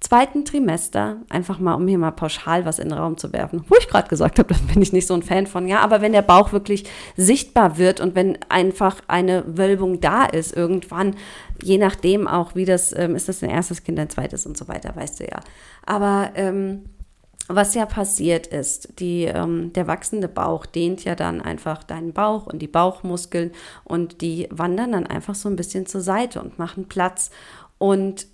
zweiten 0.02 0.44
Trimester, 0.44 1.18
einfach 1.28 1.58
mal, 1.58 1.74
um 1.74 1.86
hier 1.86 1.98
mal 1.98 2.10
pauschal 2.10 2.64
was 2.64 2.78
in 2.78 2.88
den 2.88 2.98
Raum 2.98 3.16
zu 3.16 3.32
werfen, 3.32 3.64
wo 3.68 3.76
ich 3.78 3.88
gerade 3.88 4.08
gesagt 4.08 4.38
habe, 4.38 4.52
da 4.54 4.60
bin 4.72 4.82
ich 4.82 4.92
nicht 4.92 5.06
so 5.06 5.14
ein 5.14 5.22
Fan 5.22 5.46
von, 5.46 5.68
ja, 5.68 5.80
aber 5.80 6.00
wenn 6.00 6.12
der 6.12 6.22
Bauch 6.22 6.52
wirklich 6.52 6.84
sichtbar 7.16 7.78
wird 7.78 8.00
und 8.00 8.14
wenn 8.14 8.38
einfach 8.48 8.96
eine 9.06 9.44
Wölbung 9.46 10.00
da 10.00 10.24
ist, 10.24 10.56
irgendwann, 10.56 11.14
je 11.62 11.78
nachdem 11.78 12.26
auch, 12.26 12.54
wie 12.54 12.64
das, 12.64 12.96
ähm, 12.96 13.14
ist 13.14 13.28
das 13.28 13.42
ein 13.42 13.50
erstes 13.50 13.84
Kind, 13.84 13.98
ein 13.98 14.10
zweites 14.10 14.44
und 14.44 14.56
so 14.56 14.68
weiter, 14.68 14.94
weißt 14.94 15.20
du 15.20 15.24
ja. 15.24 15.40
Aber 15.86 16.30
ähm, 16.34 16.84
was 17.48 17.74
ja 17.74 17.86
passiert 17.86 18.46
ist, 18.46 18.98
die, 18.98 19.24
ähm, 19.24 19.72
der 19.72 19.86
wachsende 19.86 20.28
Bauch 20.28 20.66
dehnt 20.66 21.04
ja 21.04 21.14
dann 21.14 21.40
einfach 21.40 21.84
deinen 21.84 22.12
Bauch 22.12 22.46
und 22.46 22.60
die 22.60 22.68
Bauchmuskeln 22.68 23.52
und 23.84 24.20
die 24.20 24.48
wandern 24.50 24.92
dann 24.92 25.06
einfach 25.06 25.34
so 25.34 25.48
ein 25.48 25.56
bisschen 25.56 25.86
zur 25.86 26.00
Seite 26.00 26.40
und 26.40 26.58
machen 26.58 26.88
Platz. 26.88 27.30
Und 27.78 28.26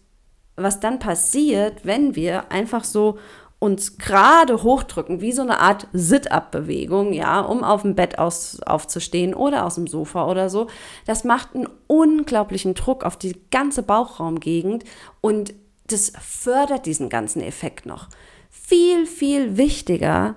was 0.59 0.81
dann 0.81 0.99
passiert, 0.99 1.85
wenn 1.85 2.15
wir 2.15 2.51
einfach 2.51 2.85
so 2.85 3.19
uns 3.61 3.99
gerade 3.99 4.63
hochdrücken, 4.63 5.21
wie 5.21 5.33
so 5.33 5.43
eine 5.43 5.59
Art 5.59 5.89
Sit-up-Bewegung, 5.93 7.13
ja, 7.13 7.41
um 7.41 7.65
auf 7.65 7.83
dem 7.83 7.97
Bett 7.97 8.19
aus, 8.19 8.61
aufzustehen 8.61 9.35
oder 9.35 9.67
aus 9.67 9.75
dem 9.75 9.89
Sofa 9.89 10.27
oder 10.31 10.49
so, 10.49 10.69
das 11.07 11.25
macht 11.25 11.55
einen 11.55 11.69
unglaublichen 11.89 12.75
Druck 12.75 13.05
auf 13.05 13.17
die 13.17 13.37
ganze 13.51 13.83
Bauchraumgegend 13.83 14.85
und 15.21 15.55
das 15.89 16.13
fördert 16.21 16.87
diesen 16.87 17.09
ganzen 17.09 17.43
Effekt 17.43 17.85
noch. 17.85 18.09
Viel, 18.51 19.07
viel 19.07 19.57
wichtiger 19.57 20.37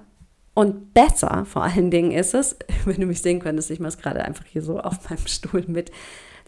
und 0.54 0.94
besser 0.94 1.46
vor 1.46 1.64
allen 1.64 1.92
Dingen 1.92 2.12
ist 2.12 2.34
es, 2.34 2.58
wenn 2.86 3.00
du 3.00 3.06
mich 3.06 3.22
sehen 3.22 3.40
könntest, 3.40 3.70
ich 3.70 3.80
mache 3.80 3.90
es 3.90 3.98
gerade 4.00 4.24
einfach 4.24 4.46
hier 4.46 4.64
so 4.64 4.80
auf 4.80 5.10
meinem 5.10 5.28
Stuhl 5.28 5.66
mit, 5.68 5.92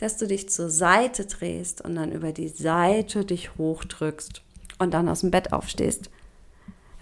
dass 0.03 0.17
du 0.17 0.27
dich 0.27 0.49
zur 0.49 0.69
Seite 0.69 1.25
drehst 1.25 1.81
und 1.81 1.95
dann 1.95 2.11
über 2.11 2.33
die 2.33 2.49
Seite 2.49 3.23
dich 3.23 3.57
hochdrückst 3.57 4.41
und 4.79 4.93
dann 4.93 5.07
aus 5.07 5.21
dem 5.21 5.31
Bett 5.31 5.53
aufstehst. 5.53 6.09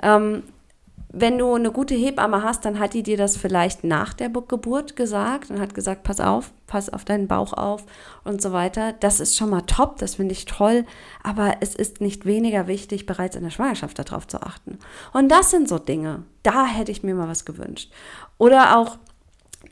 Ähm, 0.03 0.43
wenn 1.13 1.38
du 1.38 1.53
eine 1.55 1.72
gute 1.72 1.96
Hebamme 1.96 2.43
hast, 2.43 2.63
dann 2.63 2.79
hat 2.79 2.93
die 2.93 3.03
dir 3.03 3.17
das 3.17 3.36
vielleicht 3.36 3.84
nach 3.84 4.13
der 4.13 4.29
Geburt 4.29 4.96
gesagt 4.96 5.50
und 5.50 5.60
hat 5.60 5.74
gesagt, 5.74 6.03
pass 6.03 6.22
auf, 6.22 6.51
pass 6.67 6.89
auf 6.89 7.03
deinen 7.03 7.27
Bauch 7.27 7.51
auf 7.53 7.84
und 8.24 8.41
so 8.41 8.53
weiter. 8.53 8.93
Das 8.93 9.20
ist 9.20 9.36
schon 9.36 9.50
mal 9.50 9.62
top, 9.62 9.98
das 9.98 10.15
finde 10.15 10.34
ich 10.34 10.46
toll, 10.46 10.86
aber 11.22 11.55
es 11.60 11.75
ist 11.75 12.00
nicht 12.00 12.25
weniger 12.25 12.67
wichtig, 12.67 13.08
bereits 13.08 13.36
in 13.36 13.43
der 13.43 13.50
Schwangerschaft 13.50 14.00
darauf 14.00 14.27
zu 14.27 14.41
achten. 14.41 14.77
Und 15.12 15.29
das 15.29 15.50
sind 15.50 15.67
so 15.67 15.79
Dinge, 15.79 16.24
da 16.43 16.65
hätte 16.65 16.91
ich 16.91 17.03
mir 17.03 17.15
mal 17.15 17.27
was 17.27 17.46
gewünscht. 17.46 17.91
Oder 18.38 18.77
auch 18.77 18.98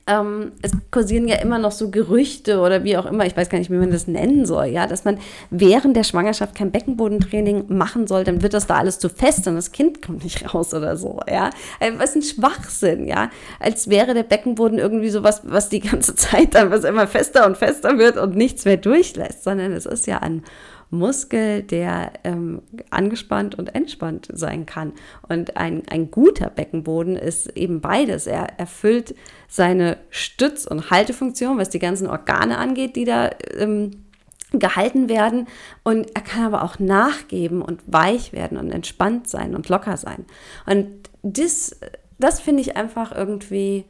ähm, 0.09 0.53
es 0.63 0.71
kursieren 0.89 1.27
ja 1.27 1.35
immer 1.35 1.59
noch 1.59 1.71
so 1.71 1.91
Gerüchte 1.91 2.59
oder 2.59 2.83
wie 2.83 2.97
auch 2.97 3.05
immer, 3.05 3.27
ich 3.27 3.37
weiß 3.37 3.49
gar 3.49 3.59
nicht, 3.59 3.69
wie 3.69 3.75
man 3.75 3.91
das 3.91 4.07
nennen 4.07 4.45
soll, 4.45 4.65
ja, 4.65 4.87
dass 4.87 5.05
man 5.05 5.19
während 5.51 5.95
der 5.95 6.03
Schwangerschaft 6.03 6.55
kein 6.55 6.71
Beckenbodentraining 6.71 7.65
machen 7.67 8.07
soll, 8.07 8.23
dann 8.23 8.41
wird 8.41 8.55
das 8.55 8.65
da 8.65 8.77
alles 8.77 8.97
zu 8.97 9.07
fest 9.07 9.47
und 9.47 9.55
das 9.55 9.71
Kind 9.71 10.01
kommt 10.01 10.23
nicht 10.23 10.53
raus 10.53 10.73
oder 10.73 10.97
so, 10.97 11.19
ja. 11.29 11.51
Äh, 11.79 11.91
was 11.97 12.15
ein 12.15 12.23
Schwachsinn, 12.23 13.05
ja. 13.05 13.29
Als 13.59 13.89
wäre 13.89 14.15
der 14.15 14.23
Beckenboden 14.23 14.79
irgendwie 14.79 15.09
so 15.09 15.23
was, 15.23 15.41
was 15.43 15.69
die 15.69 15.79
ganze 15.79 16.15
Zeit 16.19 16.55
dann 16.55 16.71
was 16.71 16.83
immer 16.83 17.05
fester 17.05 17.45
und 17.45 17.55
fester 17.55 17.99
wird 17.99 18.17
und 18.17 18.35
nichts 18.35 18.65
mehr 18.65 18.77
durchlässt, 18.77 19.43
sondern 19.43 19.71
es 19.73 19.85
ist 19.85 20.07
ja 20.07 20.17
an 20.17 20.43
Muskel, 20.91 21.61
der 21.61 22.13
ähm, 22.23 22.61
angespannt 22.89 23.55
und 23.55 23.75
entspannt 23.75 24.27
sein 24.33 24.65
kann. 24.65 24.93
Und 25.27 25.55
ein, 25.57 25.83
ein 25.89 26.09
guter 26.09 26.49
Beckenboden 26.49 27.15
ist 27.15 27.55
eben 27.55 27.81
beides. 27.81 28.25
Er 28.27 28.59
erfüllt 28.59 29.15
seine 29.47 29.97
Stütz- 30.09 30.65
und 30.65 30.89
Haltefunktion, 30.89 31.57
was 31.57 31.69
die 31.69 31.79
ganzen 31.79 32.07
Organe 32.07 32.57
angeht, 32.57 32.95
die 32.95 33.05
da 33.05 33.29
ähm, 33.57 33.91
gehalten 34.51 35.09
werden. 35.09 35.47
Und 35.83 36.15
er 36.15 36.21
kann 36.21 36.45
aber 36.45 36.63
auch 36.63 36.79
nachgeben 36.79 37.61
und 37.61 37.81
weich 37.85 38.33
werden 38.33 38.57
und 38.57 38.71
entspannt 38.71 39.29
sein 39.29 39.55
und 39.55 39.69
locker 39.69 39.97
sein. 39.97 40.25
Und 40.65 40.87
das, 41.21 41.79
das 42.17 42.39
finde 42.39 42.61
ich 42.61 42.77
einfach 42.77 43.11
irgendwie 43.11 43.85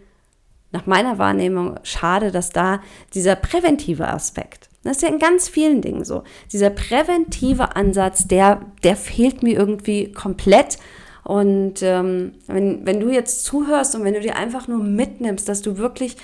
nach 0.71 0.85
meiner 0.85 1.17
Wahrnehmung 1.17 1.79
schade, 1.83 2.31
dass 2.31 2.49
da 2.49 2.81
dieser 3.13 3.35
präventive 3.35 4.07
Aspekt 4.07 4.68
das 4.83 4.97
ist 4.97 5.01
ja 5.03 5.09
in 5.09 5.19
ganz 5.19 5.49
vielen 5.49 5.81
Dingen 5.81 6.05
so. 6.05 6.23
Dieser 6.51 6.69
präventive 6.69 7.75
Ansatz, 7.75 8.27
der, 8.27 8.61
der 8.83 8.95
fehlt 8.95 9.43
mir 9.43 9.57
irgendwie 9.57 10.11
komplett. 10.11 10.77
Und 11.23 11.81
ähm, 11.81 12.33
wenn, 12.47 12.85
wenn 12.85 12.99
du 12.99 13.09
jetzt 13.09 13.43
zuhörst 13.43 13.95
und 13.95 14.03
wenn 14.03 14.13
du 14.13 14.21
dir 14.21 14.35
einfach 14.35 14.67
nur 14.67 14.79
mitnimmst, 14.79 15.49
dass 15.49 15.61
du 15.61 15.77
wirklich 15.77 16.15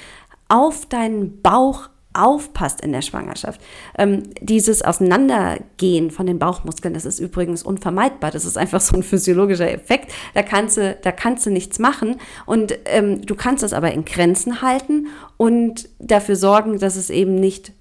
auf 0.47 0.85
deinen 0.85 1.41
Bauch 1.41 1.89
aufpasst 2.15 2.81
in 2.81 2.91
der 2.91 3.01
Schwangerschaft. 3.01 3.62
Ähm, 3.97 4.24
dieses 4.39 4.81
Auseinandergehen 4.81 6.12
von 6.12 6.25
den 6.25 6.39
Bauchmuskeln, 6.39 6.93
das 6.93 7.05
ist 7.05 7.19
übrigens 7.19 7.62
unvermeidbar. 7.62 8.31
Das 8.31 8.45
ist 8.45 8.57
einfach 8.57 8.79
so 8.81 8.95
ein 8.95 9.03
physiologischer 9.03 9.69
Effekt. 9.69 10.12
Da 10.33 10.41
kannst 10.41 10.77
du, 10.77 10.97
da 11.01 11.12
kannst 11.12 11.45
du 11.45 11.50
nichts 11.50 11.77
machen. 11.77 12.15
Und 12.45 12.77
ähm, 12.85 13.21
du 13.25 13.35
kannst 13.35 13.63
das 13.63 13.74
aber 13.74 13.91
in 13.91 14.05
Grenzen 14.05 14.62
halten 14.62 15.07
und 15.38 15.89
dafür 16.00 16.38
sorgen, 16.38 16.79
dass 16.79 16.95
es 16.95 17.09
eben 17.09 17.35
nicht 17.35 17.74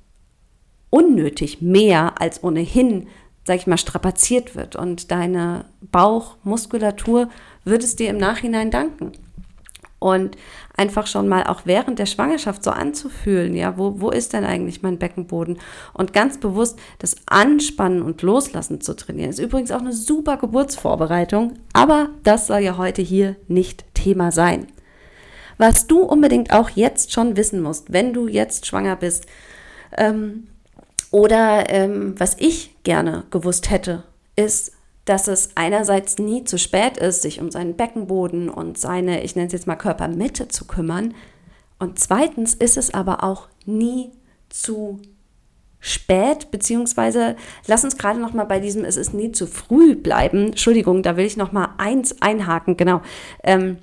unnötig 0.94 1.60
mehr 1.60 2.20
als 2.20 2.44
ohnehin, 2.44 3.08
sag 3.44 3.56
ich 3.56 3.66
mal, 3.66 3.78
strapaziert 3.78 4.54
wird. 4.54 4.76
Und 4.76 5.10
deine 5.10 5.64
Bauchmuskulatur 5.80 7.28
wird 7.64 7.82
es 7.82 7.96
dir 7.96 8.10
im 8.10 8.16
Nachhinein 8.16 8.70
danken. 8.70 9.10
Und 9.98 10.36
einfach 10.76 11.08
schon 11.08 11.26
mal 11.26 11.44
auch 11.44 11.62
während 11.64 11.98
der 11.98 12.06
Schwangerschaft 12.06 12.62
so 12.62 12.70
anzufühlen, 12.70 13.56
ja, 13.56 13.76
wo, 13.76 14.00
wo 14.00 14.10
ist 14.10 14.34
denn 14.34 14.44
eigentlich 14.44 14.82
mein 14.82 14.98
Beckenboden? 14.98 15.58
Und 15.94 16.12
ganz 16.12 16.38
bewusst 16.38 16.78
das 17.00 17.16
Anspannen 17.26 18.02
und 18.02 18.22
Loslassen 18.22 18.80
zu 18.80 18.94
trainieren. 18.94 19.30
Ist 19.30 19.40
übrigens 19.40 19.72
auch 19.72 19.80
eine 19.80 19.94
super 19.94 20.36
Geburtsvorbereitung, 20.36 21.54
aber 21.72 22.10
das 22.22 22.46
soll 22.46 22.60
ja 22.60 22.76
heute 22.76 23.02
hier 23.02 23.34
nicht 23.48 23.84
Thema 23.94 24.30
sein. 24.30 24.68
Was 25.58 25.88
du 25.88 26.02
unbedingt 26.02 26.52
auch 26.52 26.70
jetzt 26.70 27.10
schon 27.10 27.36
wissen 27.36 27.60
musst, 27.62 27.92
wenn 27.92 28.12
du 28.12 28.28
jetzt 28.28 28.66
schwanger 28.66 28.94
bist, 28.94 29.26
ähm, 29.96 30.48
oder 31.14 31.70
ähm, 31.70 32.16
was 32.18 32.36
ich 32.40 32.74
gerne 32.82 33.22
gewusst 33.30 33.70
hätte, 33.70 34.02
ist, 34.34 34.72
dass 35.04 35.28
es 35.28 35.50
einerseits 35.54 36.18
nie 36.18 36.42
zu 36.42 36.58
spät 36.58 36.96
ist, 36.96 37.22
sich 37.22 37.40
um 37.40 37.52
seinen 37.52 37.76
Beckenboden 37.76 38.48
und 38.48 38.78
seine, 38.78 39.22
ich 39.22 39.36
nenne 39.36 39.46
es 39.46 39.52
jetzt 39.52 39.68
mal 39.68 39.76
Körpermitte 39.76 40.48
zu 40.48 40.64
kümmern. 40.66 41.14
Und 41.78 42.00
zweitens 42.00 42.54
ist 42.54 42.76
es 42.76 42.92
aber 42.92 43.22
auch 43.22 43.46
nie 43.64 44.10
zu 44.48 44.98
spät, 45.78 46.50
beziehungsweise 46.50 47.36
lass 47.68 47.84
uns 47.84 47.96
gerade 47.96 48.18
noch 48.18 48.32
mal 48.32 48.42
bei 48.42 48.58
diesem, 48.58 48.84
es 48.84 48.96
ist 48.96 49.14
nie 49.14 49.30
zu 49.30 49.46
früh 49.46 49.94
bleiben. 49.94 50.46
Entschuldigung, 50.46 51.04
da 51.04 51.16
will 51.16 51.26
ich 51.26 51.36
noch 51.36 51.52
mal 51.52 51.76
eins 51.78 52.20
einhaken, 52.22 52.76
genau. 52.76 53.02
Ähm, 53.44 53.76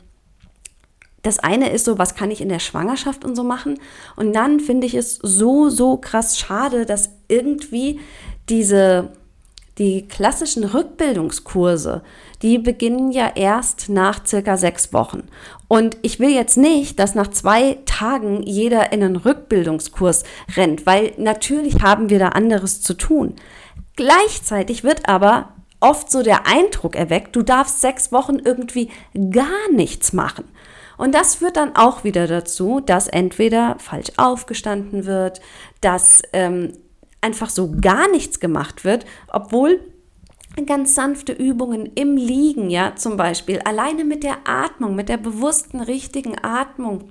das 1.23 1.39
eine 1.39 1.69
ist 1.69 1.85
so, 1.85 1.97
was 1.97 2.15
kann 2.15 2.31
ich 2.31 2.41
in 2.41 2.49
der 2.49 2.59
Schwangerschaft 2.59 3.23
und 3.23 3.35
so 3.35 3.43
machen? 3.43 3.79
Und 4.15 4.33
dann 4.33 4.59
finde 4.59 4.87
ich 4.87 4.95
es 4.95 5.19
so, 5.21 5.69
so 5.69 5.97
krass 5.97 6.39
schade, 6.39 6.85
dass 6.85 7.11
irgendwie 7.27 7.99
diese, 8.49 9.09
die 9.77 10.07
klassischen 10.07 10.63
Rückbildungskurse, 10.63 12.01
die 12.41 12.57
beginnen 12.57 13.11
ja 13.11 13.31
erst 13.35 13.89
nach 13.89 14.25
circa 14.25 14.57
sechs 14.57 14.93
Wochen. 14.93 15.23
Und 15.67 15.97
ich 16.01 16.19
will 16.19 16.31
jetzt 16.31 16.57
nicht, 16.57 16.99
dass 16.99 17.15
nach 17.15 17.29
zwei 17.29 17.77
Tagen 17.85 18.41
jeder 18.43 18.91
in 18.91 19.03
einen 19.03 19.15
Rückbildungskurs 19.15 20.23
rennt, 20.57 20.85
weil 20.85 21.13
natürlich 21.17 21.81
haben 21.81 22.09
wir 22.09 22.19
da 22.19 22.29
anderes 22.29 22.81
zu 22.81 22.95
tun. 22.95 23.35
Gleichzeitig 23.95 24.83
wird 24.83 25.07
aber 25.07 25.49
oft 25.79 26.11
so 26.11 26.23
der 26.23 26.47
Eindruck 26.47 26.95
erweckt, 26.95 27.35
du 27.35 27.41
darfst 27.41 27.81
sechs 27.81 28.11
Wochen 28.11 28.37
irgendwie 28.37 28.89
gar 29.31 29.71
nichts 29.71 30.13
machen. 30.13 30.45
Und 31.01 31.15
das 31.15 31.33
führt 31.33 31.57
dann 31.57 31.75
auch 31.75 32.03
wieder 32.03 32.27
dazu, 32.27 32.79
dass 32.79 33.07
entweder 33.07 33.75
falsch 33.79 34.11
aufgestanden 34.17 35.07
wird, 35.07 35.41
dass 35.81 36.21
ähm, 36.31 36.73
einfach 37.21 37.49
so 37.49 37.71
gar 37.81 38.07
nichts 38.11 38.39
gemacht 38.39 38.85
wird, 38.85 39.07
obwohl 39.27 39.79
ganz 40.67 40.93
sanfte 40.93 41.33
Übungen 41.33 41.87
im 41.95 42.17
Liegen, 42.17 42.69
ja, 42.69 42.95
zum 42.95 43.17
Beispiel, 43.17 43.61
alleine 43.61 44.05
mit 44.05 44.21
der 44.23 44.47
Atmung, 44.47 44.93
mit 44.93 45.09
der 45.09 45.17
bewussten, 45.17 45.79
richtigen 45.79 46.35
Atmung 46.43 47.05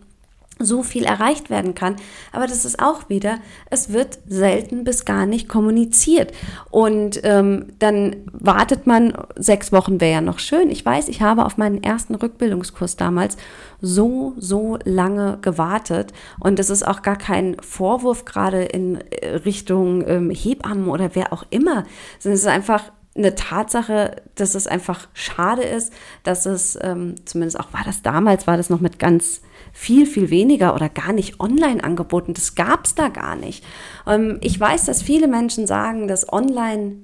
so 0.60 0.82
viel 0.82 1.04
erreicht 1.04 1.50
werden 1.50 1.74
kann. 1.74 1.96
Aber 2.32 2.46
das 2.46 2.64
ist 2.64 2.80
auch 2.80 3.08
wieder, 3.08 3.38
es 3.70 3.92
wird 3.92 4.18
selten 4.28 4.84
bis 4.84 5.04
gar 5.04 5.26
nicht 5.26 5.48
kommuniziert. 5.48 6.32
Und 6.70 7.20
ähm, 7.24 7.66
dann 7.78 8.16
wartet 8.32 8.86
man, 8.86 9.14
sechs 9.36 9.72
Wochen 9.72 10.00
wäre 10.00 10.12
ja 10.12 10.20
noch 10.20 10.38
schön. 10.38 10.70
Ich 10.70 10.84
weiß, 10.84 11.08
ich 11.08 11.22
habe 11.22 11.44
auf 11.44 11.56
meinen 11.56 11.82
ersten 11.82 12.14
Rückbildungskurs 12.14 12.96
damals 12.96 13.36
so, 13.80 14.34
so 14.36 14.78
lange 14.84 15.38
gewartet. 15.42 16.12
Und 16.38 16.58
das 16.58 16.70
ist 16.70 16.86
auch 16.86 17.02
gar 17.02 17.16
kein 17.16 17.56
Vorwurf 17.60 18.24
gerade 18.24 18.62
in 18.62 18.98
Richtung 19.44 20.06
ähm, 20.06 20.30
Hebammen 20.30 20.88
oder 20.88 21.10
wer 21.14 21.32
auch 21.32 21.44
immer. 21.50 21.84
Es 22.18 22.26
ist 22.26 22.46
einfach 22.46 22.84
eine 23.16 23.34
Tatsache, 23.34 24.16
dass 24.34 24.54
es 24.54 24.66
einfach 24.66 25.08
schade 25.14 25.62
ist, 25.62 25.92
dass 26.22 26.46
es, 26.46 26.78
ähm, 26.80 27.14
zumindest 27.24 27.58
auch 27.58 27.72
war 27.72 27.82
das 27.84 28.02
damals, 28.02 28.46
war 28.46 28.56
das 28.56 28.70
noch 28.70 28.80
mit 28.80 28.98
ganz 28.98 29.42
viel, 29.72 30.06
viel 30.06 30.30
weniger 30.30 30.74
oder 30.74 30.88
gar 30.88 31.12
nicht 31.12 31.40
online 31.40 31.82
angeboten. 31.82 32.34
Das 32.34 32.54
gab 32.54 32.84
es 32.86 32.94
da 32.94 33.08
gar 33.08 33.36
nicht. 33.36 33.64
Ähm, 34.06 34.38
ich 34.42 34.58
weiß, 34.58 34.86
dass 34.86 35.02
viele 35.02 35.28
Menschen 35.28 35.66
sagen, 35.66 36.08
dass 36.08 36.32
online 36.32 36.96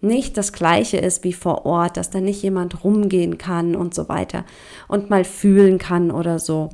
nicht 0.00 0.36
das 0.36 0.52
gleiche 0.52 0.96
ist 0.96 1.24
wie 1.24 1.32
vor 1.32 1.66
Ort, 1.66 1.96
dass 1.96 2.10
da 2.10 2.20
nicht 2.20 2.42
jemand 2.42 2.84
rumgehen 2.84 3.38
kann 3.38 3.76
und 3.76 3.94
so 3.94 4.08
weiter 4.08 4.44
und 4.88 5.10
mal 5.10 5.24
fühlen 5.24 5.78
kann 5.78 6.10
oder 6.10 6.38
so 6.38 6.70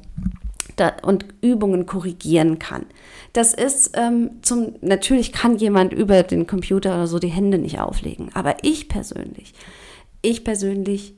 und 1.02 1.25
Übungen 1.40 1.87
korrigieren 1.87 2.59
kann. 2.59 2.85
Das 3.33 3.54
ist 3.54 3.92
ähm, 3.95 4.30
zum, 4.42 4.75
natürlich 4.83 5.33
kann 5.33 5.56
jemand 5.56 5.92
über 5.92 6.23
den 6.23 6.47
Computer 6.47 6.95
oder 6.95 7.06
so 7.06 7.18
die 7.18 7.28
Hände 7.28 7.59
nicht 7.59 7.80
auflegen, 7.80 8.30
aber 8.35 8.56
ich 8.62 8.88
persönlich, 8.88 9.54
ich 10.21 10.45
persönlich 10.45 11.14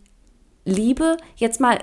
liebe 0.69 1.17
jetzt 1.37 1.61
mal 1.61 1.79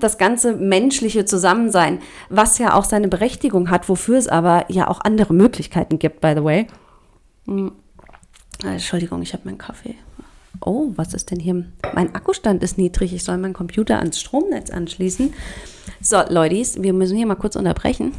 das 0.00 0.18
ganze 0.18 0.54
menschliche 0.54 1.24
Zusammensein, 1.24 2.00
was 2.28 2.58
ja 2.58 2.74
auch 2.74 2.84
seine 2.84 3.08
Berechtigung 3.08 3.70
hat, 3.70 3.88
wofür 3.88 4.18
es 4.18 4.28
aber 4.28 4.64
ja 4.68 4.88
auch 4.88 5.00
andere 5.02 5.34
Möglichkeiten 5.34 5.98
gibt, 5.98 6.20
by 6.20 6.32
the 6.36 6.44
way. 6.44 6.66
Hm. 7.46 7.72
Entschuldigung, 8.64 9.22
ich 9.22 9.32
habe 9.32 9.44
meinen 9.44 9.58
Kaffee. 9.58 9.96
Oh, 10.60 10.92
was 10.94 11.14
ist 11.14 11.30
denn 11.30 11.40
hier? 11.40 11.64
Mein 11.94 12.14
Akkustand 12.14 12.62
ist 12.62 12.78
niedrig. 12.78 13.12
Ich 13.12 13.24
soll 13.24 13.36
meinen 13.36 13.54
Computer 13.54 13.98
ans 13.98 14.20
Stromnetz 14.20 14.70
anschließen. 14.70 15.32
So, 16.00 16.22
Leute, 16.28 16.54
wir 16.82 16.92
müssen 16.92 17.16
hier 17.16 17.26
mal 17.26 17.34
kurz 17.34 17.56
unterbrechen. 17.56 18.12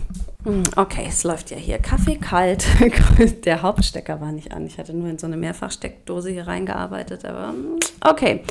Hm, 0.43 0.63
okay, 0.75 1.05
es 1.07 1.23
läuft 1.23 1.51
ja 1.51 1.57
hier 1.57 1.77
Kaffee 1.77 2.17
kalt. 2.17 2.65
Der 3.45 3.62
Hauptstecker 3.62 4.19
war 4.19 4.33
nicht 4.33 4.51
an. 4.51 4.65
Ich 4.65 4.77
hatte 4.77 4.93
nur 4.93 5.09
in 5.09 5.17
so 5.17 5.25
eine 5.25 5.38
Mehrfachsteckdose 5.38 6.31
hier 6.31 6.47
reingearbeitet, 6.47 7.23
aber 7.23 7.50
hm, 7.50 7.79
okay. 8.01 8.43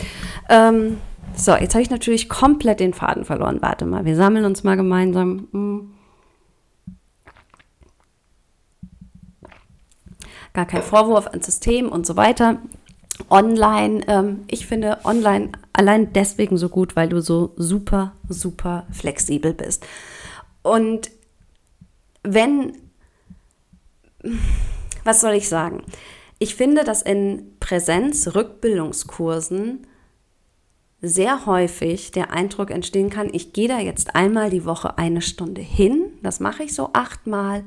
Ähm, 0.49 0.99
so, 1.37 1.55
jetzt 1.55 1.75
habe 1.75 1.83
ich 1.83 1.91
natürlich 1.91 2.31
komplett 2.31 2.81
den 2.81 2.95
Faden 2.95 3.27
verloren. 3.27 3.61
Warte 3.61 3.85
mal, 3.85 4.07
wir 4.07 4.17
sammeln 4.17 4.47
uns 4.47 4.65
mal 4.65 4.77
gemeinsam. 4.77 5.49
Hm. 5.53 5.91
Gar 10.55 10.67
kein 10.67 10.83
Vorwurf 10.83 11.27
ans 11.27 11.47
System 11.47 11.89
und 11.89 12.07
so 12.07 12.17
weiter. 12.17 12.59
Online, 13.29 14.03
ähm, 14.09 14.45
ich 14.49 14.67
finde 14.67 14.99
online 15.05 15.53
allein 15.75 16.13
deswegen 16.15 16.57
so 16.57 16.71
gut, 16.71 16.97
weil 16.97 17.09
du 17.09 17.21
so 17.21 17.53
super, 17.57 18.13
super 18.29 18.87
flexibel 18.91 19.53
bist. 19.53 19.87
Und 20.63 21.11
wenn, 22.23 22.79
was 25.05 25.21
soll 25.21 25.35
ich 25.35 25.49
sagen? 25.49 25.85
Ich 26.39 26.55
finde, 26.55 26.85
dass 26.85 27.03
in 27.03 27.57
Präsenz-Rückbildungskursen 27.61 29.87
sehr 31.01 31.47
häufig 31.47 32.13
der 32.13 32.33
Eindruck 32.33 32.71
entstehen 32.71 33.11
kann, 33.11 33.29
ich 33.33 33.53
gehe 33.53 33.69
da 33.69 33.79
jetzt 33.79 34.15
einmal 34.15 34.49
die 34.51 34.65
Woche 34.65 34.97
eine 34.99 35.21
Stunde 35.21 35.61
hin, 35.61 36.13
das 36.23 36.39
mache 36.41 36.63
ich 36.63 36.75
so 36.75 36.91
achtmal 36.93 37.65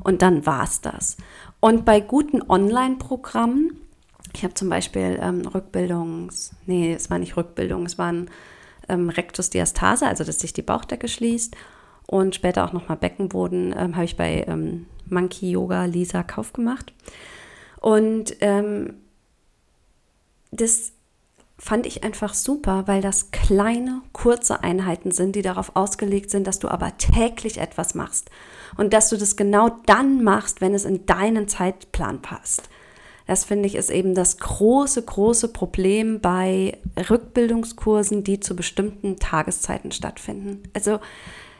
und 0.00 0.22
dann 0.22 0.46
war 0.46 0.64
es 0.64 0.80
das. 0.80 1.18
Und 1.60 1.84
bei 1.84 2.00
guten 2.00 2.42
Online-Programmen, 2.42 3.78
ich 4.34 4.42
habe 4.44 4.54
zum 4.54 4.70
Beispiel 4.70 5.18
ähm, 5.20 5.46
Rückbildungs, 5.46 6.54
nee, 6.66 6.94
es 6.94 7.10
war 7.10 7.18
nicht 7.18 7.36
Rückbildung, 7.36 7.84
es 7.84 7.98
war 7.98 8.12
ein 8.12 8.30
ähm, 8.88 9.10
Rectus 9.10 9.50
Diastase, 9.50 10.06
also 10.06 10.24
dass 10.24 10.38
sich 10.38 10.54
die 10.54 10.62
Bauchdecke 10.62 11.08
schließt 11.08 11.54
und 12.10 12.34
später 12.34 12.64
auch 12.64 12.72
nochmal 12.72 12.96
Beckenboden, 12.96 13.74
ähm, 13.78 13.94
habe 13.94 14.06
ich 14.06 14.16
bei 14.16 14.44
ähm, 14.48 14.86
Monkey 15.10 15.50
Yoga 15.50 15.84
Lisa 15.84 16.22
Kauf 16.22 16.54
gemacht. 16.54 16.92
Und 17.80 18.34
ähm, 18.40 18.94
das 20.50 20.92
fand 21.58 21.86
ich 21.86 22.04
einfach 22.04 22.32
super, 22.32 22.84
weil 22.86 23.02
das 23.02 23.30
kleine, 23.30 24.00
kurze 24.14 24.62
Einheiten 24.62 25.10
sind, 25.10 25.36
die 25.36 25.42
darauf 25.42 25.76
ausgelegt 25.76 26.30
sind, 26.30 26.46
dass 26.46 26.58
du 26.58 26.68
aber 26.68 26.96
täglich 26.96 27.58
etwas 27.58 27.94
machst 27.94 28.30
und 28.78 28.94
dass 28.94 29.10
du 29.10 29.18
das 29.18 29.36
genau 29.36 29.68
dann 29.84 30.24
machst, 30.24 30.62
wenn 30.62 30.72
es 30.72 30.86
in 30.86 31.04
deinen 31.04 31.46
Zeitplan 31.46 32.22
passt. 32.22 32.70
Das 33.26 33.44
finde 33.44 33.66
ich 33.66 33.74
ist 33.74 33.90
eben 33.90 34.14
das 34.14 34.38
große, 34.38 35.02
große 35.02 35.48
Problem 35.48 36.20
bei 36.20 36.78
Rückbildungskursen, 37.10 38.24
die 38.24 38.40
zu 38.40 38.56
bestimmten 38.56 39.18
Tageszeiten 39.18 39.92
stattfinden. 39.92 40.62
Also 40.72 41.00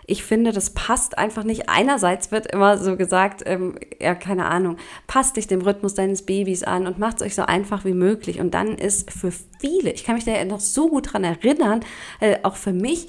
ich 0.08 0.24
finde, 0.24 0.52
das 0.52 0.70
passt 0.70 1.18
einfach 1.18 1.44
nicht. 1.44 1.68
Einerseits 1.68 2.32
wird 2.32 2.46
immer 2.50 2.78
so 2.78 2.96
gesagt, 2.96 3.42
ähm, 3.44 3.74
ja, 4.00 4.14
keine 4.14 4.46
Ahnung, 4.46 4.78
passt 5.06 5.36
dich 5.36 5.46
dem 5.46 5.60
Rhythmus 5.60 5.92
deines 5.92 6.22
Babys 6.22 6.62
an 6.62 6.86
und 6.86 6.98
macht 6.98 7.16
es 7.16 7.26
euch 7.26 7.34
so 7.34 7.42
einfach 7.42 7.84
wie 7.84 7.92
möglich. 7.92 8.40
Und 8.40 8.54
dann 8.54 8.78
ist 8.78 9.12
für 9.12 9.30
viele, 9.60 9.90
ich 9.90 10.04
kann 10.04 10.14
mich 10.14 10.24
da 10.24 10.32
ja 10.32 10.46
noch 10.46 10.60
so 10.60 10.88
gut 10.88 11.12
dran 11.12 11.24
erinnern, 11.24 11.80
äh, 12.20 12.38
auch 12.42 12.56
für 12.56 12.72
mich 12.72 13.08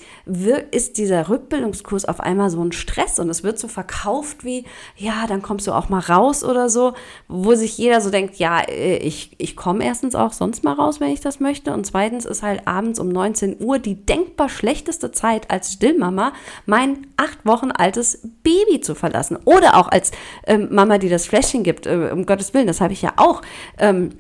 ist 0.72 0.98
dieser 0.98 1.30
Rückbildungskurs 1.30 2.04
auf 2.04 2.20
einmal 2.20 2.50
so 2.50 2.62
ein 2.62 2.74
Stress 2.74 3.18
und 3.18 3.30
es 3.30 3.44
wird 3.44 3.60
so 3.60 3.70
verkauft 3.70 4.44
wie, 4.44 4.66
ja, 4.98 5.26
dann 5.26 5.42
kommst 5.42 5.68
du 5.68 5.72
auch 5.72 5.88
mal 5.88 6.00
raus 6.00 6.44
oder 6.44 6.70
so, 6.70 6.94
wo 7.30 7.56
sich 7.56 7.78
jeder 7.78 8.02
so 8.02 8.10
denkt, 8.10 8.36
ja, 8.36 8.60
äh, 8.60 8.98
ich, 8.98 9.36
ich 9.38 9.56
komme 9.56 9.86
erstens 9.86 10.16
auch 10.16 10.34
sonst 10.34 10.66
mal 10.66 10.74
raus, 10.74 11.00
wenn 11.00 11.14
ich 11.14 11.22
das 11.22 11.40
möchte. 11.40 11.72
Und 11.74 11.86
zweitens 11.86 12.26
ist 12.26 12.44
halt 12.44 12.68
abends 12.68 13.00
um 13.00 13.08
19 13.08 13.58
Uhr 13.62 13.80
die 13.80 13.96
denkbar 13.96 14.50
schlechteste 14.50 15.14
Zeit 15.14 15.50
als 15.50 15.72
Stillmama, 15.72 16.34
mein 16.66 16.89
ein 16.90 17.08
acht 17.18 17.46
Wochen 17.46 17.72
altes 17.72 18.20
Baby 18.44 18.82
zu 18.82 18.96
verlassen. 18.96 19.38
Oder 19.46 19.78
auch 19.78 19.88
als 19.88 20.12
ähm, 20.46 20.68
Mama, 20.72 20.98
die 20.98 21.10
das 21.10 21.26
Fläschchen 21.26 21.64
gibt, 21.64 21.86
äh, 21.86 22.10
um 22.12 22.26
Gottes 22.26 22.54
Willen, 22.54 22.68
das 22.68 22.82
habe 22.82 22.94
ich 22.94 23.02
ja 23.02 23.14
auch 23.18 23.42
ähm, 23.78 24.12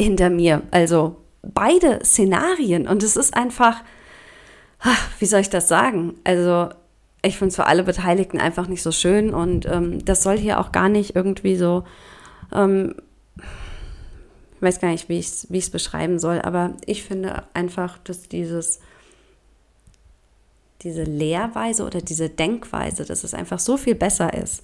hinter 0.00 0.30
mir. 0.30 0.62
Also 0.70 1.16
beide 1.42 2.04
Szenarien. 2.04 2.86
Und 2.86 3.02
es 3.02 3.16
ist 3.16 3.34
einfach, 3.36 3.82
ach, 4.80 5.08
wie 5.18 5.26
soll 5.26 5.40
ich 5.40 5.50
das 5.50 5.68
sagen? 5.68 6.14
Also 6.24 6.68
ich 7.22 7.38
finde 7.38 7.50
es 7.50 7.56
für 7.56 7.66
alle 7.66 7.84
Beteiligten 7.84 8.40
einfach 8.40 8.68
nicht 8.68 8.82
so 8.82 8.92
schön. 8.92 9.32
Und 9.32 9.66
ähm, 9.66 10.04
das 10.04 10.22
soll 10.22 10.38
hier 10.38 10.60
auch 10.60 10.72
gar 10.72 10.88
nicht 10.88 11.16
irgendwie 11.16 11.56
so 11.56 11.84
ähm, 12.52 12.94
ich 14.62 14.66
weiß 14.68 14.78
gar 14.78 14.90
nicht, 14.90 15.08
wie 15.08 15.18
ich 15.18 15.48
es 15.50 15.70
beschreiben 15.70 16.20
soll, 16.20 16.40
aber 16.40 16.74
ich 16.86 17.02
finde 17.02 17.42
einfach, 17.52 17.98
dass 17.98 18.28
dieses 18.28 18.78
diese 20.84 21.04
Lehrweise 21.04 21.84
oder 21.84 22.00
diese 22.00 22.28
Denkweise, 22.28 23.04
dass 23.04 23.24
es 23.24 23.34
einfach 23.34 23.58
so 23.58 23.76
viel 23.76 23.94
besser 23.94 24.34
ist, 24.34 24.62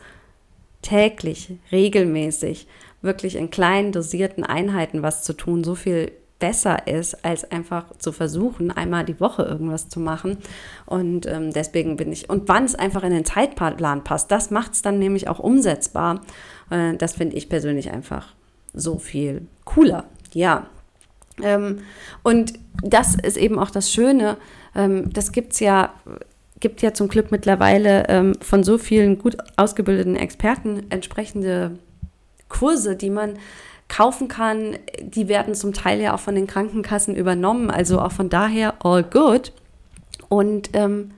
täglich, 0.82 1.52
regelmäßig, 1.72 2.66
wirklich 3.02 3.36
in 3.36 3.50
kleinen 3.50 3.92
dosierten 3.92 4.44
Einheiten 4.44 5.02
was 5.02 5.22
zu 5.22 5.32
tun, 5.32 5.64
so 5.64 5.74
viel 5.74 6.12
besser 6.38 6.86
ist, 6.86 7.24
als 7.24 7.50
einfach 7.50 7.96
zu 7.98 8.12
versuchen, 8.12 8.70
einmal 8.70 9.04
die 9.04 9.20
Woche 9.20 9.42
irgendwas 9.42 9.88
zu 9.88 9.98
machen. 9.98 10.38
Und 10.86 11.26
ähm, 11.26 11.52
deswegen 11.52 11.96
bin 11.96 12.12
ich, 12.12 12.30
und 12.30 12.48
wann 12.48 12.64
es 12.64 12.74
einfach 12.74 13.02
in 13.02 13.10
den 13.10 13.24
Zeitplan 13.24 14.04
passt, 14.04 14.30
das 14.30 14.50
macht 14.50 14.74
es 14.74 14.82
dann 14.82 14.98
nämlich 14.98 15.28
auch 15.28 15.40
umsetzbar. 15.40 16.20
Äh, 16.70 16.94
das 16.96 17.14
finde 17.14 17.36
ich 17.36 17.48
persönlich 17.48 17.90
einfach 17.90 18.34
so 18.72 18.98
viel 18.98 19.46
cooler. 19.64 20.04
Ja. 20.32 20.66
Ähm, 21.42 21.80
und 22.22 22.54
das 22.82 23.16
ist 23.16 23.36
eben 23.36 23.58
auch 23.58 23.70
das 23.70 23.92
Schöne, 23.92 24.36
ähm, 24.78 25.12
das 25.12 25.32
gibt 25.32 25.52
es 25.52 25.60
ja 25.60 25.92
gibt 26.60 26.82
ja 26.82 26.92
zum 26.92 27.08
Glück 27.08 27.30
mittlerweile 27.30 28.08
ähm, 28.08 28.34
von 28.40 28.64
so 28.64 28.78
vielen 28.78 29.18
gut 29.18 29.36
ausgebildeten 29.56 30.16
Experten 30.16 30.90
entsprechende 30.90 31.78
Kurse, 32.48 32.96
die 32.96 33.10
man 33.10 33.38
kaufen 33.88 34.28
kann. 34.28 34.76
Die 35.00 35.28
werden 35.28 35.54
zum 35.54 35.72
Teil 35.72 36.00
ja 36.00 36.14
auch 36.14 36.20
von 36.20 36.34
den 36.34 36.46
Krankenkassen 36.46 37.14
übernommen, 37.14 37.70
also 37.70 38.00
auch 38.00 38.12
von 38.12 38.28
daher 38.28 38.84
all 38.84 39.02
good. 39.02 39.52
Und 40.28 40.70
ähm, 40.72 41.12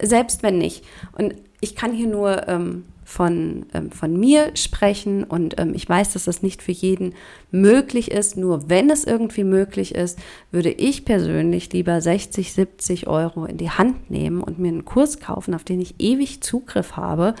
selbst 0.00 0.42
wenn 0.42 0.58
nicht. 0.58 0.84
Und 1.16 1.34
ich 1.60 1.76
kann 1.76 1.92
hier 1.92 2.08
nur 2.08 2.48
ähm, 2.48 2.84
von, 3.12 3.66
ähm, 3.74 3.90
von 3.90 4.18
mir 4.18 4.52
sprechen 4.54 5.22
und 5.24 5.60
ähm, 5.60 5.74
ich 5.74 5.86
weiß, 5.86 6.14
dass 6.14 6.24
das 6.24 6.42
nicht 6.42 6.62
für 6.62 6.72
jeden 6.72 7.12
möglich 7.50 8.10
ist. 8.10 8.38
Nur 8.38 8.70
wenn 8.70 8.88
es 8.88 9.04
irgendwie 9.04 9.44
möglich 9.44 9.94
ist, 9.94 10.18
würde 10.50 10.70
ich 10.70 11.04
persönlich 11.04 11.70
lieber 11.74 12.00
60, 12.00 12.54
70 12.54 13.08
Euro 13.08 13.44
in 13.44 13.58
die 13.58 13.68
Hand 13.68 14.10
nehmen 14.10 14.40
und 14.42 14.58
mir 14.58 14.68
einen 14.68 14.86
Kurs 14.86 15.20
kaufen, 15.20 15.54
auf 15.54 15.62
den 15.62 15.78
ich 15.82 15.96
ewig 15.98 16.42
Zugriff 16.42 16.96
habe 16.96 17.34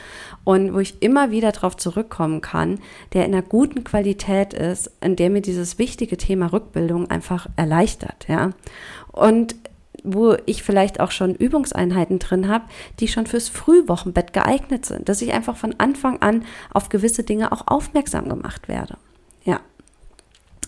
und 0.44 0.74
wo 0.74 0.78
ich 0.78 1.00
immer 1.00 1.30
wieder 1.30 1.52
darauf 1.52 1.74
zurückkommen 1.78 2.42
kann, 2.42 2.78
der 3.14 3.24
in 3.24 3.32
einer 3.32 3.40
guten 3.40 3.82
Qualität 3.82 4.52
ist, 4.52 4.90
in 5.00 5.16
der 5.16 5.30
mir 5.30 5.40
dieses 5.40 5.78
wichtige 5.78 6.18
Thema 6.18 6.52
Rückbildung 6.52 7.10
einfach 7.10 7.46
erleichtert. 7.56 8.26
Ja. 8.28 8.50
Und 9.10 9.54
wo 10.04 10.36
ich 10.46 10.62
vielleicht 10.62 11.00
auch 11.00 11.10
schon 11.10 11.34
Übungseinheiten 11.34 12.18
drin 12.18 12.48
habe, 12.48 12.64
die 12.98 13.08
schon 13.08 13.26
fürs 13.26 13.48
Frühwochenbett 13.48 14.32
geeignet 14.32 14.86
sind, 14.86 15.08
dass 15.08 15.22
ich 15.22 15.32
einfach 15.32 15.56
von 15.56 15.74
Anfang 15.78 16.20
an 16.22 16.44
auf 16.72 16.88
gewisse 16.88 17.22
Dinge 17.22 17.52
auch 17.52 17.66
aufmerksam 17.66 18.28
gemacht 18.28 18.68
werde. 18.68 18.96
Ja. 19.44 19.60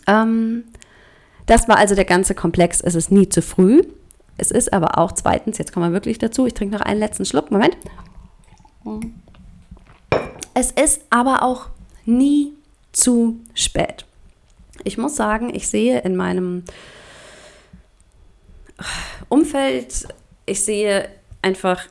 Ähm, 0.07 0.65
das 1.47 1.69
war 1.69 1.77
also 1.77 1.95
der 1.95 2.05
ganze 2.05 2.35
Komplex. 2.35 2.81
Es 2.81 2.95
ist 2.95 3.11
nie 3.11 3.29
zu 3.29 3.43
früh. 3.43 3.83
Es 4.37 4.51
ist 4.51 4.73
aber 4.73 4.99
auch 4.99 5.13
zweitens, 5.13 5.59
jetzt 5.59 5.73
kommen 5.73 5.91
wir 5.91 5.93
wirklich 5.93 6.19
dazu, 6.19 6.47
ich 6.47 6.55
trinke 6.55 6.77
noch 6.77 6.85
einen 6.85 6.99
letzten 6.99 7.25
Schluck, 7.25 7.51
Moment. 7.51 7.77
Es 10.55 10.71
ist 10.71 11.03
aber 11.11 11.43
auch 11.43 11.69
nie 12.05 12.53
zu 12.93 13.41
spät. 13.55 14.07
Ich 14.83 14.99
muss 14.99 15.17
sagen, 15.17 15.55
ich 15.55 15.69
sehe 15.69 16.01
in 16.01 16.17
meinem 16.17 16.65
Umfeld, 19.29 20.09
ich 20.47 20.65
sehe 20.65 21.09
einfach 21.43 21.87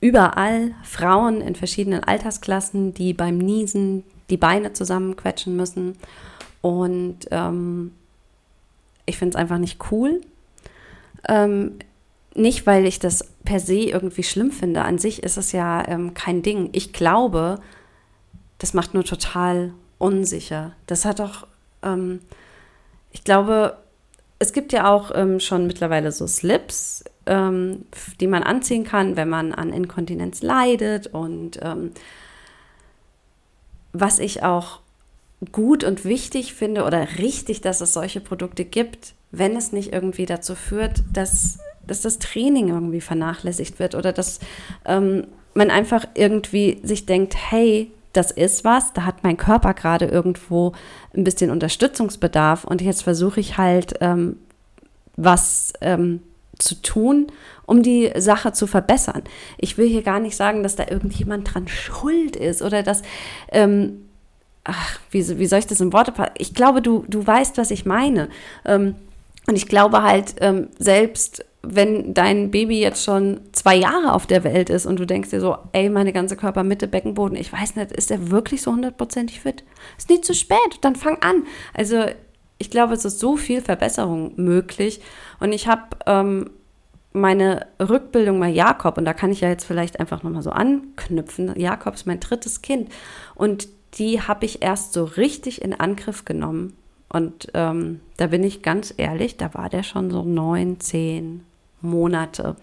überall 0.00 0.74
Frauen 0.82 1.40
in 1.40 1.54
verschiedenen 1.54 2.02
Altersklassen, 2.04 2.94
die 2.94 3.12
beim 3.12 3.38
Niesen 3.38 4.04
die 4.30 4.36
Beine 4.36 4.72
zusammenquetschen 4.72 5.56
müssen. 5.56 5.96
Und 6.62 7.18
ähm, 7.30 7.92
ich 9.06 9.18
finde 9.18 9.36
es 9.36 9.40
einfach 9.40 9.58
nicht 9.58 9.78
cool. 9.90 10.20
Ähm, 11.28 11.78
nicht, 12.34 12.66
weil 12.66 12.86
ich 12.86 12.98
das 12.98 13.24
per 13.44 13.60
se 13.60 13.74
irgendwie 13.74 14.22
schlimm 14.22 14.52
finde. 14.52 14.82
An 14.82 14.98
sich 14.98 15.22
ist 15.22 15.36
es 15.36 15.52
ja 15.52 15.86
ähm, 15.88 16.14
kein 16.14 16.42
Ding. 16.42 16.70
Ich 16.72 16.92
glaube, 16.92 17.58
das 18.58 18.72
macht 18.72 18.94
nur 18.94 19.04
total 19.04 19.72
unsicher. 19.98 20.72
Das 20.86 21.04
hat 21.04 21.18
doch, 21.18 21.46
ähm, 21.82 22.20
ich 23.10 23.24
glaube, 23.24 23.76
es 24.40 24.54
gibt 24.54 24.72
ja 24.72 24.90
auch 24.90 25.12
ähm, 25.14 25.38
schon 25.38 25.66
mittlerweile 25.66 26.10
so 26.10 26.26
Slips, 26.26 27.04
ähm, 27.26 27.84
die 28.20 28.26
man 28.26 28.42
anziehen 28.42 28.84
kann, 28.84 29.14
wenn 29.14 29.28
man 29.28 29.52
an 29.52 29.70
Inkontinenz 29.70 30.42
leidet. 30.42 31.08
Und 31.08 31.60
ähm, 31.62 31.92
was 33.92 34.18
ich 34.18 34.42
auch 34.42 34.80
gut 35.52 35.84
und 35.84 36.06
wichtig 36.06 36.54
finde 36.54 36.84
oder 36.84 37.18
richtig, 37.18 37.60
dass 37.60 37.82
es 37.82 37.92
solche 37.92 38.22
Produkte 38.22 38.64
gibt, 38.64 39.12
wenn 39.30 39.56
es 39.56 39.72
nicht 39.72 39.92
irgendwie 39.92 40.24
dazu 40.24 40.54
führt, 40.54 41.04
dass, 41.12 41.58
dass 41.86 42.00
das 42.00 42.18
Training 42.18 42.68
irgendwie 42.68 43.02
vernachlässigt 43.02 43.78
wird 43.78 43.94
oder 43.94 44.12
dass 44.12 44.40
ähm, 44.86 45.26
man 45.52 45.70
einfach 45.70 46.06
irgendwie 46.14 46.80
sich 46.82 47.04
denkt, 47.04 47.34
hey, 47.36 47.92
das 48.12 48.30
ist 48.30 48.64
was, 48.64 48.92
da 48.92 49.04
hat 49.04 49.22
mein 49.22 49.36
Körper 49.36 49.74
gerade 49.74 50.06
irgendwo 50.06 50.72
ein 51.14 51.24
bisschen 51.24 51.50
Unterstützungsbedarf 51.50 52.64
und 52.64 52.82
jetzt 52.82 53.02
versuche 53.02 53.40
ich 53.40 53.56
halt 53.56 53.94
ähm, 54.00 54.36
was 55.16 55.72
ähm, 55.80 56.22
zu 56.58 56.74
tun, 56.82 57.28
um 57.66 57.82
die 57.82 58.12
Sache 58.16 58.52
zu 58.52 58.66
verbessern. 58.66 59.22
Ich 59.58 59.78
will 59.78 59.88
hier 59.88 60.02
gar 60.02 60.20
nicht 60.20 60.36
sagen, 60.36 60.62
dass 60.62 60.76
da 60.76 60.86
irgendjemand 60.88 61.54
dran 61.54 61.68
schuld 61.68 62.36
ist 62.36 62.62
oder 62.62 62.82
dass, 62.82 63.02
ähm, 63.50 64.08
ach, 64.64 64.98
wie, 65.10 65.38
wie 65.38 65.46
soll 65.46 65.60
ich 65.60 65.66
das 65.66 65.80
in 65.80 65.92
Worte 65.92 66.12
packen? 66.12 66.34
Ich 66.38 66.54
glaube, 66.54 66.82
du, 66.82 67.04
du 67.08 67.26
weißt, 67.26 67.58
was 67.58 67.70
ich 67.70 67.86
meine. 67.86 68.28
Ähm, 68.64 68.96
und 69.46 69.56
ich 69.56 69.68
glaube 69.68 70.02
halt, 70.02 70.34
ähm, 70.40 70.68
selbst 70.78 71.44
wenn 71.62 72.14
dein 72.14 72.50
Baby 72.50 72.80
jetzt 72.80 73.04
schon 73.04 73.40
zwei 73.52 73.76
Jahre 73.76 74.14
auf 74.14 74.26
der 74.26 74.44
Welt 74.44 74.70
ist 74.70 74.86
und 74.86 74.98
du 74.98 75.06
denkst 75.06 75.30
dir 75.30 75.40
so, 75.40 75.58
ey, 75.72 75.90
meine 75.90 76.12
ganze 76.12 76.36
Körpermitte, 76.36 76.88
Beckenboden, 76.88 77.36
ich 77.36 77.52
weiß 77.52 77.76
nicht, 77.76 77.92
ist 77.92 78.10
der 78.10 78.30
wirklich 78.30 78.62
so 78.62 78.72
hundertprozentig 78.72 79.40
fit? 79.40 79.64
Ist 79.98 80.08
nie 80.08 80.20
zu 80.22 80.34
spät, 80.34 80.78
dann 80.80 80.96
fang 80.96 81.18
an. 81.20 81.44
Also 81.74 82.04
ich 82.56 82.70
glaube, 82.70 82.94
es 82.94 83.04
ist 83.04 83.20
so 83.20 83.36
viel 83.36 83.60
Verbesserung 83.60 84.32
möglich. 84.36 85.00
Und 85.38 85.52
ich 85.52 85.68
habe 85.68 85.82
ähm, 86.06 86.50
meine 87.12 87.66
Rückbildung 87.78 88.40
bei 88.40 88.48
Jakob, 88.48 88.96
und 88.96 89.04
da 89.04 89.12
kann 89.12 89.32
ich 89.32 89.40
ja 89.40 89.48
jetzt 89.48 89.64
vielleicht 89.64 90.00
einfach 90.00 90.22
nochmal 90.22 90.42
so 90.42 90.50
anknüpfen. 90.50 91.58
Jakob 91.58 91.94
ist 91.94 92.06
mein 92.06 92.20
drittes 92.20 92.62
Kind. 92.62 92.90
Und 93.34 93.68
die 93.94 94.22
habe 94.22 94.46
ich 94.46 94.62
erst 94.62 94.94
so 94.94 95.04
richtig 95.04 95.62
in 95.62 95.78
Angriff 95.78 96.24
genommen. 96.24 96.76
Und 97.12 97.48
ähm, 97.54 98.00
da 98.16 98.28
bin 98.28 98.44
ich 98.44 98.62
ganz 98.62 98.94
ehrlich, 98.96 99.36
da 99.36 99.52
war 99.52 99.68
der 99.68 99.82
schon 99.82 100.10
so 100.10 100.22
neun, 100.22 100.80
zehn 100.80 101.44
Monate, 101.82 102.56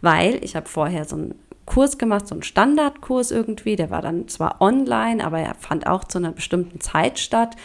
weil 0.00 0.42
ich 0.42 0.56
habe 0.56 0.68
vorher 0.68 1.04
so 1.04 1.16
einen 1.16 1.34
Kurs 1.66 1.98
gemacht, 1.98 2.26
so 2.26 2.34
einen 2.34 2.42
Standardkurs 2.42 3.30
irgendwie, 3.30 3.76
der 3.76 3.90
war 3.90 4.00
dann 4.00 4.26
zwar 4.28 4.60
online, 4.60 5.24
aber 5.24 5.38
er 5.38 5.54
fand 5.54 5.86
auch 5.86 6.04
zu 6.04 6.18
einer 6.18 6.32
bestimmten 6.32 6.80
Zeit 6.80 7.18
statt. 7.18 7.56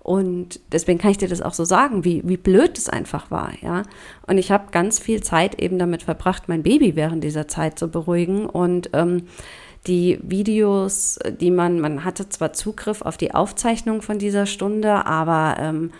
Und 0.00 0.58
deswegen 0.72 0.98
kann 0.98 1.12
ich 1.12 1.18
dir 1.18 1.28
das 1.28 1.42
auch 1.42 1.54
so 1.54 1.64
sagen, 1.64 2.04
wie, 2.04 2.22
wie 2.24 2.36
blöd 2.36 2.76
es 2.76 2.88
einfach 2.88 3.30
war, 3.30 3.52
ja. 3.60 3.84
Und 4.26 4.38
ich 4.38 4.50
habe 4.50 4.72
ganz 4.72 4.98
viel 4.98 5.22
Zeit 5.22 5.62
eben 5.62 5.78
damit 5.78 6.02
verbracht, 6.02 6.48
mein 6.48 6.64
Baby 6.64 6.96
während 6.96 7.22
dieser 7.22 7.46
Zeit 7.46 7.78
zu 7.78 7.88
beruhigen. 7.88 8.46
Und 8.46 8.90
ähm, 8.94 9.28
die 9.86 10.18
Videos, 10.22 11.20
die 11.40 11.52
man, 11.52 11.80
man 11.80 12.04
hatte 12.04 12.28
zwar 12.28 12.52
Zugriff 12.52 13.02
auf 13.02 13.16
die 13.16 13.32
Aufzeichnung 13.32 14.02
von 14.02 14.18
dieser 14.18 14.46
Stunde, 14.46 15.06
aber 15.06 15.56
ähm, 15.60 15.92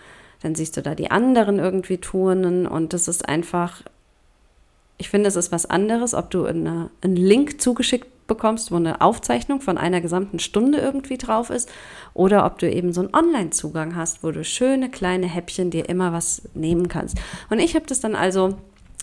dann 0.42 0.56
siehst 0.56 0.76
du 0.76 0.82
da 0.82 0.96
die 0.96 1.10
anderen 1.10 1.60
irgendwie 1.60 1.98
turnen 1.98 2.66
und 2.66 2.92
das 2.92 3.06
ist 3.06 3.28
einfach 3.28 3.82
ich 5.02 5.08
finde, 5.08 5.26
es 5.26 5.34
ist 5.34 5.50
was 5.50 5.66
anderes, 5.66 6.14
ob 6.14 6.30
du 6.30 6.44
eine, 6.44 6.88
einen 7.00 7.16
Link 7.16 7.60
zugeschickt 7.60 8.28
bekommst, 8.28 8.70
wo 8.70 8.76
eine 8.76 9.00
Aufzeichnung 9.00 9.60
von 9.60 9.76
einer 9.76 10.00
gesamten 10.00 10.38
Stunde 10.38 10.78
irgendwie 10.78 11.18
drauf 11.18 11.50
ist, 11.50 11.68
oder 12.14 12.46
ob 12.46 12.60
du 12.60 12.70
eben 12.70 12.92
so 12.92 13.00
einen 13.00 13.12
Online-Zugang 13.12 13.96
hast, 13.96 14.22
wo 14.22 14.30
du 14.30 14.44
schöne 14.44 14.90
kleine 14.90 15.26
Häppchen 15.26 15.72
dir 15.72 15.88
immer 15.88 16.12
was 16.12 16.42
nehmen 16.54 16.86
kannst. 16.86 17.18
Und 17.50 17.58
ich 17.58 17.74
habe 17.74 17.84
das 17.84 17.98
dann 17.98 18.14
also, 18.14 18.54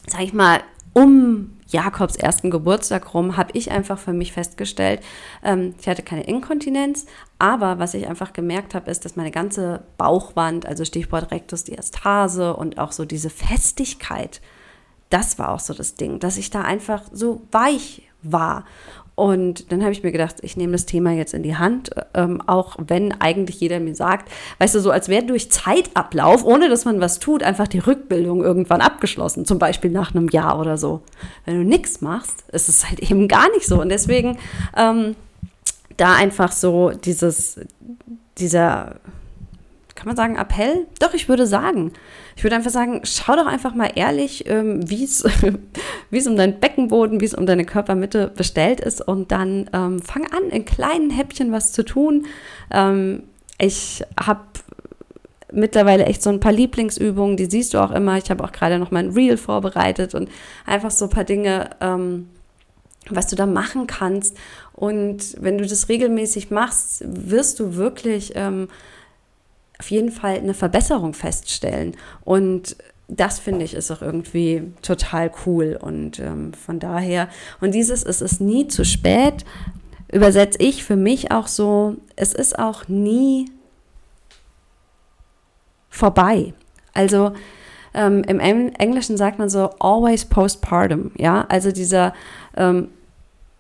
sag 0.08 0.22
ich 0.22 0.32
mal, 0.32 0.62
um 0.94 1.58
Jakobs 1.68 2.16
ersten 2.16 2.50
Geburtstag 2.50 3.14
rum, 3.14 3.36
habe 3.36 3.52
ich 3.56 3.70
einfach 3.70 4.00
für 4.00 4.14
mich 4.14 4.32
festgestellt, 4.32 5.02
ähm, 5.44 5.76
ich 5.82 5.90
hatte 5.90 6.02
keine 6.02 6.24
Inkontinenz, 6.24 7.08
aber 7.40 7.78
was 7.78 7.94
ich 7.94 8.08
einfach 8.08 8.32
gemerkt 8.32 8.74
habe, 8.74 8.90
ist, 8.90 9.04
dass 9.04 9.18
meine 9.18 9.32
ganze 9.32 9.84
Bauchwand, 9.98 10.66
also 10.66 10.86
Stichwort 10.86 11.30
Rektusdiastase 11.30 12.56
und 12.56 12.80
auch 12.80 12.94
so 12.94 13.04
diese 13.04 13.30
Festigkeit, 13.30 14.40
das 15.10 15.40
war 15.40 15.50
auch 15.50 15.60
so 15.60 15.74
das 15.74 15.96
Ding, 15.96 16.20
dass 16.20 16.38
ich 16.38 16.50
da 16.50 16.62
einfach 16.62 17.04
so 17.12 17.42
weich 17.52 18.04
war. 18.22 18.66
Und 19.16 19.74
dann 19.74 19.82
habe 19.82 19.92
ich 19.92 20.02
mir 20.02 20.14
gedacht, 20.14 20.38
ich 20.44 20.56
nehme 20.56 20.72
das 20.72 20.86
Thema 20.86 21.12
jetzt 21.12 21.34
in 21.34 21.44
die 21.44 21.58
Hand, 21.58 21.90
ähm, 22.14 22.42
auch 22.48 22.78
wenn 22.80 23.12
eigentlich 23.20 23.60
jeder 23.60 23.82
mir 23.82 23.94
sagt, 23.94 24.32
weißt 24.60 24.76
du, 24.76 24.80
so 24.80 24.92
als 24.92 25.10
wäre 25.10 25.26
durch 25.26 25.52
Zeitablauf, 25.52 26.46
ohne 26.46 26.70
dass 26.70 26.86
man 26.86 27.02
was 27.02 27.20
tut, 27.20 27.44
einfach 27.44 27.68
die 27.68 27.80
Rückbildung 27.80 28.42
irgendwann 28.42 28.80
abgeschlossen, 28.80 29.44
zum 29.44 29.60
Beispiel 29.60 29.92
nach 29.92 30.16
einem 30.16 30.30
Jahr 30.30 30.58
oder 30.58 30.78
so. 30.78 31.02
Wenn 31.44 31.56
du 31.56 31.66
nichts 31.66 32.00
machst, 32.00 32.46
ist 32.54 32.70
es 32.70 32.88
halt 32.88 33.00
eben 33.00 33.28
gar 33.28 33.52
nicht 33.52 33.66
so. 33.66 33.82
Und 33.82 33.90
deswegen 33.90 34.38
ähm, 34.78 35.18
da 35.98 36.16
einfach 36.16 36.54
so 36.54 36.92
dieses, 36.92 37.60
dieser 38.38 39.02
kann 40.00 40.08
man 40.08 40.16
sagen 40.16 40.38
Appell? 40.38 40.88
Doch, 41.00 41.14
ich 41.14 41.28
würde 41.28 41.46
sagen. 41.46 41.92
Ich 42.38 42.46
würde 42.46 42.56
einfach 42.56 42.72
sagen, 42.72 43.02
schau 43.04 43.36
doch 43.36 43.48
einfach 43.48 43.76
mal 43.76 43.92
ehrlich, 43.96 44.48
ähm, 44.48 44.90
wie 44.90 45.04
es 45.04 45.26
um 46.26 46.38
deinen 46.38 46.62
Beckenboden, 46.62 47.20
wie 47.20 47.26
es 47.26 47.34
um 47.34 47.46
deine 47.46 47.66
Körpermitte 47.66 48.32
bestellt 48.34 48.80
ist 48.80 49.06
und 49.06 49.34
dann 49.34 49.70
ähm, 49.74 50.02
fang 50.02 50.26
an, 50.32 50.50
in 50.52 50.64
kleinen 50.64 51.10
Häppchen 51.10 51.52
was 51.52 51.74
zu 51.74 51.84
tun. 51.84 52.28
Ähm, 52.72 53.24
ich 53.60 54.02
habe 54.18 54.46
mittlerweile 55.52 56.06
echt 56.06 56.24
so 56.24 56.30
ein 56.30 56.40
paar 56.40 56.54
Lieblingsübungen, 56.54 57.36
die 57.36 57.48
siehst 57.48 57.74
du 57.74 57.80
auch 57.80 57.92
immer. 57.92 58.18
Ich 58.18 58.32
habe 58.32 58.42
auch 58.46 58.54
gerade 58.54 58.80
noch 58.80 58.92
mein 58.92 59.10
Reel 59.10 59.36
vorbereitet 59.36 60.16
und 60.16 60.30
einfach 60.66 60.92
so 60.92 61.08
ein 61.08 61.12
paar 61.12 61.26
Dinge, 61.26 61.72
ähm, 61.82 62.30
was 63.10 63.28
du 63.28 63.36
da 63.36 63.46
machen 63.46 63.86
kannst. 63.86 64.38
Und 64.72 65.36
wenn 65.42 65.58
du 65.58 65.68
das 65.68 65.90
regelmäßig 65.90 66.52
machst, 66.52 67.04
wirst 67.06 67.60
du 67.60 67.76
wirklich 67.76 68.32
ähm, 68.36 68.70
auf 69.80 69.90
jeden 69.92 70.12
Fall 70.12 70.36
eine 70.38 70.54
Verbesserung 70.54 71.14
feststellen. 71.14 71.96
Und 72.24 72.76
das 73.08 73.40
finde 73.40 73.66
ich 73.66 73.74
ist 73.74 73.90
auch 73.92 74.02
irgendwie 74.02 74.72
total 74.82 75.32
cool. 75.46 75.78
Und 75.82 76.20
ähm, 76.20 76.54
von 76.54 76.80
daher, 76.80 77.28
und 77.60 77.74
dieses, 77.74 78.04
es 78.04 78.22
ist 78.22 78.40
nie 78.40 78.68
zu 78.68 78.86
spät, 78.86 79.46
übersetze 80.12 80.60
ich 80.60 80.84
für 80.84 80.96
mich 80.96 81.32
auch 81.32 81.48
so, 81.48 81.98
es 82.16 82.34
ist 82.34 82.58
auch 82.60 82.88
nie 82.88 83.52
vorbei. 85.90 86.54
Also 86.94 87.34
ähm, 87.94 88.24
im 88.24 88.40
Englischen 88.40 89.18
sagt 89.18 89.40
man 89.40 89.50
so 89.50 89.72
always 89.80 90.26
postpartum, 90.26 91.12
ja, 91.18 91.46
also 91.50 91.72
dieser 91.72 92.14
ähm, 92.56 92.90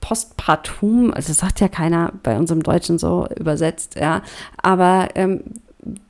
Postpartum, 0.01 1.13
also 1.13 1.33
sagt 1.33 1.59
ja 1.59 1.67
keiner 1.67 2.13
bei 2.23 2.37
unserem 2.37 2.61
Deutschen 2.61 2.99
so 2.99 3.27
übersetzt, 3.37 3.95
ja, 3.95 4.21
aber 4.61 5.09
ähm, 5.15 5.43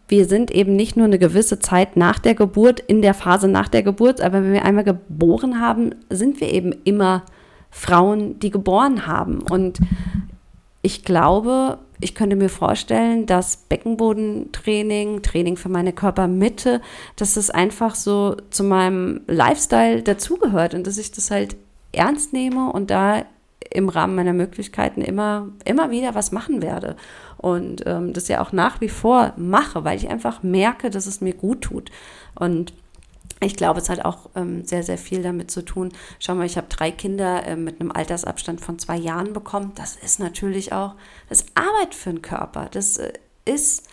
wir 0.10 0.26
sind 0.26 0.52
eben 0.52 0.76
nicht 0.76 0.98
nur 0.98 1.06
eine 1.06 1.20
gewisse 1.20 1.60
Zeit 1.60 1.96
nach 1.96 2.20
der 2.20 2.36
Geburt, 2.36 2.80
in 2.80 3.02
der 3.02 3.14
Phase 3.14 3.48
nach 3.48 3.68
der 3.68 3.84
Geburt, 3.84 4.22
aber 4.22 4.44
wenn 4.44 4.54
wir 4.54 4.66
einmal 4.66 4.84
geboren 4.84 5.62
haben, 5.62 5.96
sind 6.10 6.42
wir 6.42 6.52
eben 6.52 6.74
immer 6.84 7.24
Frauen, 7.70 8.40
die 8.40 8.50
geboren 8.50 9.06
haben. 9.06 9.42
Und 9.42 9.80
ich 10.82 11.06
glaube, 11.06 11.78
ich 12.02 12.16
könnte 12.16 12.36
mir 12.36 12.50
vorstellen, 12.50 13.26
dass 13.26 13.58
Beckenbodentraining, 13.58 15.22
Training 15.22 15.58
für 15.58 15.70
meine 15.70 15.94
Körpermitte, 15.94 16.82
dass 17.16 17.38
es 17.38 17.52
einfach 17.52 17.94
so 17.94 18.36
zu 18.50 18.64
meinem 18.64 19.22
Lifestyle 19.28 20.02
dazugehört 20.02 20.74
und 20.74 20.88
dass 20.88 20.98
ich 20.98 21.12
das 21.12 21.30
halt 21.30 21.56
ernst 21.92 22.34
nehme 22.34 22.72
und 22.72 22.90
da 22.90 23.26
im 23.72 23.90
Rahmen 23.90 24.16
meiner 24.16 24.34
Möglichkeiten 24.34 25.02
immer, 25.02 25.50
immer 25.66 25.92
wieder 25.92 26.16
was 26.16 26.32
machen 26.32 26.62
werde. 26.62 26.96
Und 27.38 27.84
ähm, 27.86 28.14
das 28.14 28.28
ja 28.28 28.42
auch 28.42 28.52
nach 28.52 28.82
wie 28.82 28.90
vor 28.90 29.34
mache, 29.38 29.84
weil 29.84 29.98
ich 29.98 30.10
einfach 30.10 30.44
merke, 30.44 30.90
dass 30.90 31.06
es 31.06 31.22
mir 31.22 31.34
gut 31.34 31.62
tut. 31.62 31.92
Und 32.36 32.74
ich 33.42 33.56
glaube, 33.56 33.80
es 33.80 33.90
hat 33.90 34.04
auch 34.04 34.30
ähm, 34.36 34.66
sehr, 34.66 34.84
sehr 34.84 34.98
viel 34.98 35.24
damit 35.24 35.50
zu 35.50 35.64
tun. 35.64 35.94
Schau 36.20 36.36
mal, 36.36 36.46
ich 36.46 36.58
habe 36.58 36.68
drei 36.68 36.92
Kinder 36.92 37.46
äh, 37.46 37.56
mit 37.56 37.80
einem 37.80 37.92
Altersabstand 37.92 38.60
von 38.60 38.80
zwei 38.80 38.98
Jahren 38.98 39.32
bekommen. 39.32 39.72
Das 39.76 39.96
ist 39.96 40.20
natürlich 40.20 40.74
auch, 40.74 40.96
das 41.30 41.46
Arbeit 41.56 41.96
für 41.96 42.10
den 42.10 42.22
Körper. 42.22 42.68
Das 42.72 42.98
äh, 42.98 43.14
ist, 43.46 43.88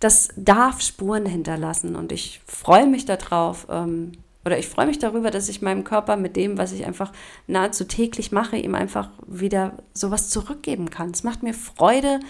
das 0.00 0.28
darf 0.36 0.80
Spuren 0.80 1.26
hinterlassen. 1.26 1.94
Und 1.94 2.10
ich 2.10 2.40
freue 2.46 2.86
mich 2.86 3.04
darauf, 3.04 3.66
ähm, 3.70 4.12
oder 4.46 4.58
ich 4.58 4.68
freue 4.68 4.86
mich 4.86 5.00
darüber, 5.00 5.32
dass 5.32 5.48
ich 5.48 5.60
meinem 5.60 5.82
Körper 5.82 6.16
mit 6.16 6.36
dem, 6.36 6.56
was 6.56 6.70
ich 6.72 6.86
einfach 6.86 7.12
nahezu 7.48 7.84
täglich 7.84 8.30
mache, 8.30 8.56
ihm 8.56 8.76
einfach 8.76 9.10
wieder 9.26 9.72
sowas 9.92 10.30
zurückgeben 10.30 10.88
kann. 10.88 11.10
Es 11.10 11.24
macht 11.24 11.42
mir 11.42 11.52
Freude, 11.52 12.20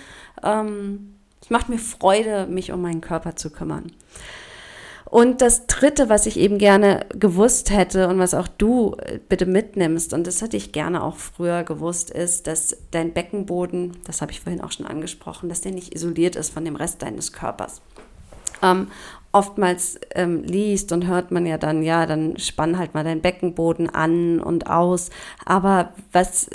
ähm, 0.42 1.14
es 1.42 1.50
macht 1.50 1.68
mir 1.68 1.78
Freude, 1.78 2.46
mich 2.46 2.72
um 2.72 2.80
meinen 2.80 3.02
Körper 3.02 3.36
zu 3.36 3.50
kümmern. 3.50 3.92
Und 5.04 5.42
das 5.42 5.66
Dritte, 5.66 6.08
was 6.08 6.24
ich 6.24 6.38
eben 6.38 6.56
gerne 6.58 7.04
gewusst 7.10 7.70
hätte 7.70 8.08
und 8.08 8.18
was 8.18 8.32
auch 8.32 8.48
du 8.48 8.96
äh, 8.98 9.18
bitte 9.28 9.44
mitnimmst, 9.44 10.14
und 10.14 10.26
das 10.26 10.40
hätte 10.40 10.56
ich 10.56 10.72
gerne 10.72 11.04
auch 11.04 11.16
früher 11.16 11.64
gewusst, 11.64 12.10
ist, 12.10 12.46
dass 12.46 12.78
dein 12.92 13.12
Beckenboden, 13.12 13.98
das 14.04 14.22
habe 14.22 14.32
ich 14.32 14.40
vorhin 14.40 14.62
auch 14.62 14.72
schon 14.72 14.86
angesprochen, 14.86 15.50
dass 15.50 15.60
der 15.60 15.72
nicht 15.72 15.94
isoliert 15.94 16.34
ist 16.34 16.52
von 16.52 16.64
dem 16.64 16.76
Rest 16.76 17.02
deines 17.02 17.34
Körpers. 17.34 17.82
Ähm, 18.62 18.88
oftmals 19.36 20.00
ähm, 20.14 20.44
liest 20.44 20.92
und 20.92 21.06
hört 21.06 21.30
man 21.30 21.44
ja 21.44 21.58
dann, 21.58 21.82
ja, 21.82 22.06
dann 22.06 22.38
spann 22.38 22.78
halt 22.78 22.94
mal 22.94 23.04
deinen 23.04 23.20
Beckenboden 23.20 23.90
an 23.90 24.40
und 24.40 24.66
aus. 24.66 25.10
Aber 25.44 25.92
was 26.10 26.48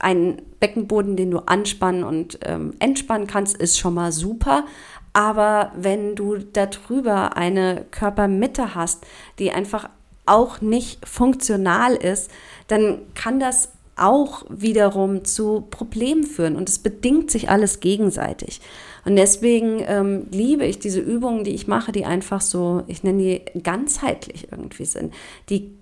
ein 0.00 0.42
Beckenboden, 0.58 1.14
den 1.14 1.30
du 1.30 1.38
anspannen 1.46 2.02
und 2.02 2.40
ähm, 2.44 2.74
entspannen 2.80 3.28
kannst, 3.28 3.56
ist 3.56 3.78
schon 3.78 3.94
mal 3.94 4.10
super. 4.10 4.64
Aber 5.12 5.70
wenn 5.76 6.16
du 6.16 6.38
darüber 6.38 7.36
eine 7.36 7.84
Körpermitte 7.92 8.74
hast, 8.74 9.06
die 9.38 9.52
einfach 9.52 9.88
auch 10.26 10.60
nicht 10.60 11.06
funktional 11.06 11.94
ist, 11.94 12.32
dann 12.66 13.02
kann 13.14 13.38
das 13.38 13.68
auch 13.96 14.44
wiederum 14.48 15.24
zu 15.24 15.66
Problemen 15.70 16.24
führen 16.24 16.56
und 16.56 16.68
es 16.68 16.78
bedingt 16.78 17.30
sich 17.30 17.50
alles 17.50 17.80
gegenseitig. 17.80 18.60
Und 19.04 19.16
deswegen 19.16 19.82
ähm, 19.86 20.26
liebe 20.30 20.64
ich 20.64 20.78
diese 20.78 21.00
Übungen, 21.00 21.44
die 21.44 21.54
ich 21.54 21.66
mache, 21.66 21.92
die 21.92 22.04
einfach 22.04 22.40
so, 22.40 22.82
ich 22.86 23.02
nenne 23.02 23.22
die 23.22 23.62
ganzheitlich 23.62 24.48
irgendwie 24.50 24.84
sind, 24.84 25.12
die 25.48 25.74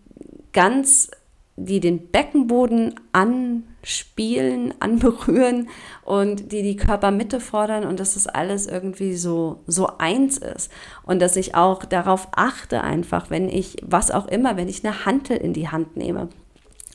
ganz, 0.53 1.11
die 1.57 1.81
den 1.81 2.09
Beckenboden 2.09 2.94
anspielen, 3.12 4.75
anberühren 4.81 5.68
und 6.05 6.51
die 6.51 6.62
die 6.62 6.77
Körpermitte 6.77 7.40
fordern 7.40 7.85
und 7.85 8.01
dass 8.01 8.14
das 8.14 8.27
alles 8.27 8.66
irgendwie 8.66 9.14
so, 9.14 9.61
so 9.66 9.87
eins 9.99 10.38
ist. 10.38 10.73
Und 11.05 11.20
dass 11.20 11.37
ich 11.37 11.55
auch 11.55 11.85
darauf 11.85 12.29
achte 12.33 12.81
einfach, 12.81 13.31
wenn 13.31 13.49
ich, 13.49 13.77
was 13.87 14.11
auch 14.11 14.27
immer, 14.27 14.57
wenn 14.57 14.68
ich 14.68 14.85
eine 14.85 15.05
Hantel 15.05 15.37
in 15.37 15.53
die 15.53 15.68
Hand 15.68 15.96
nehme 15.96 16.29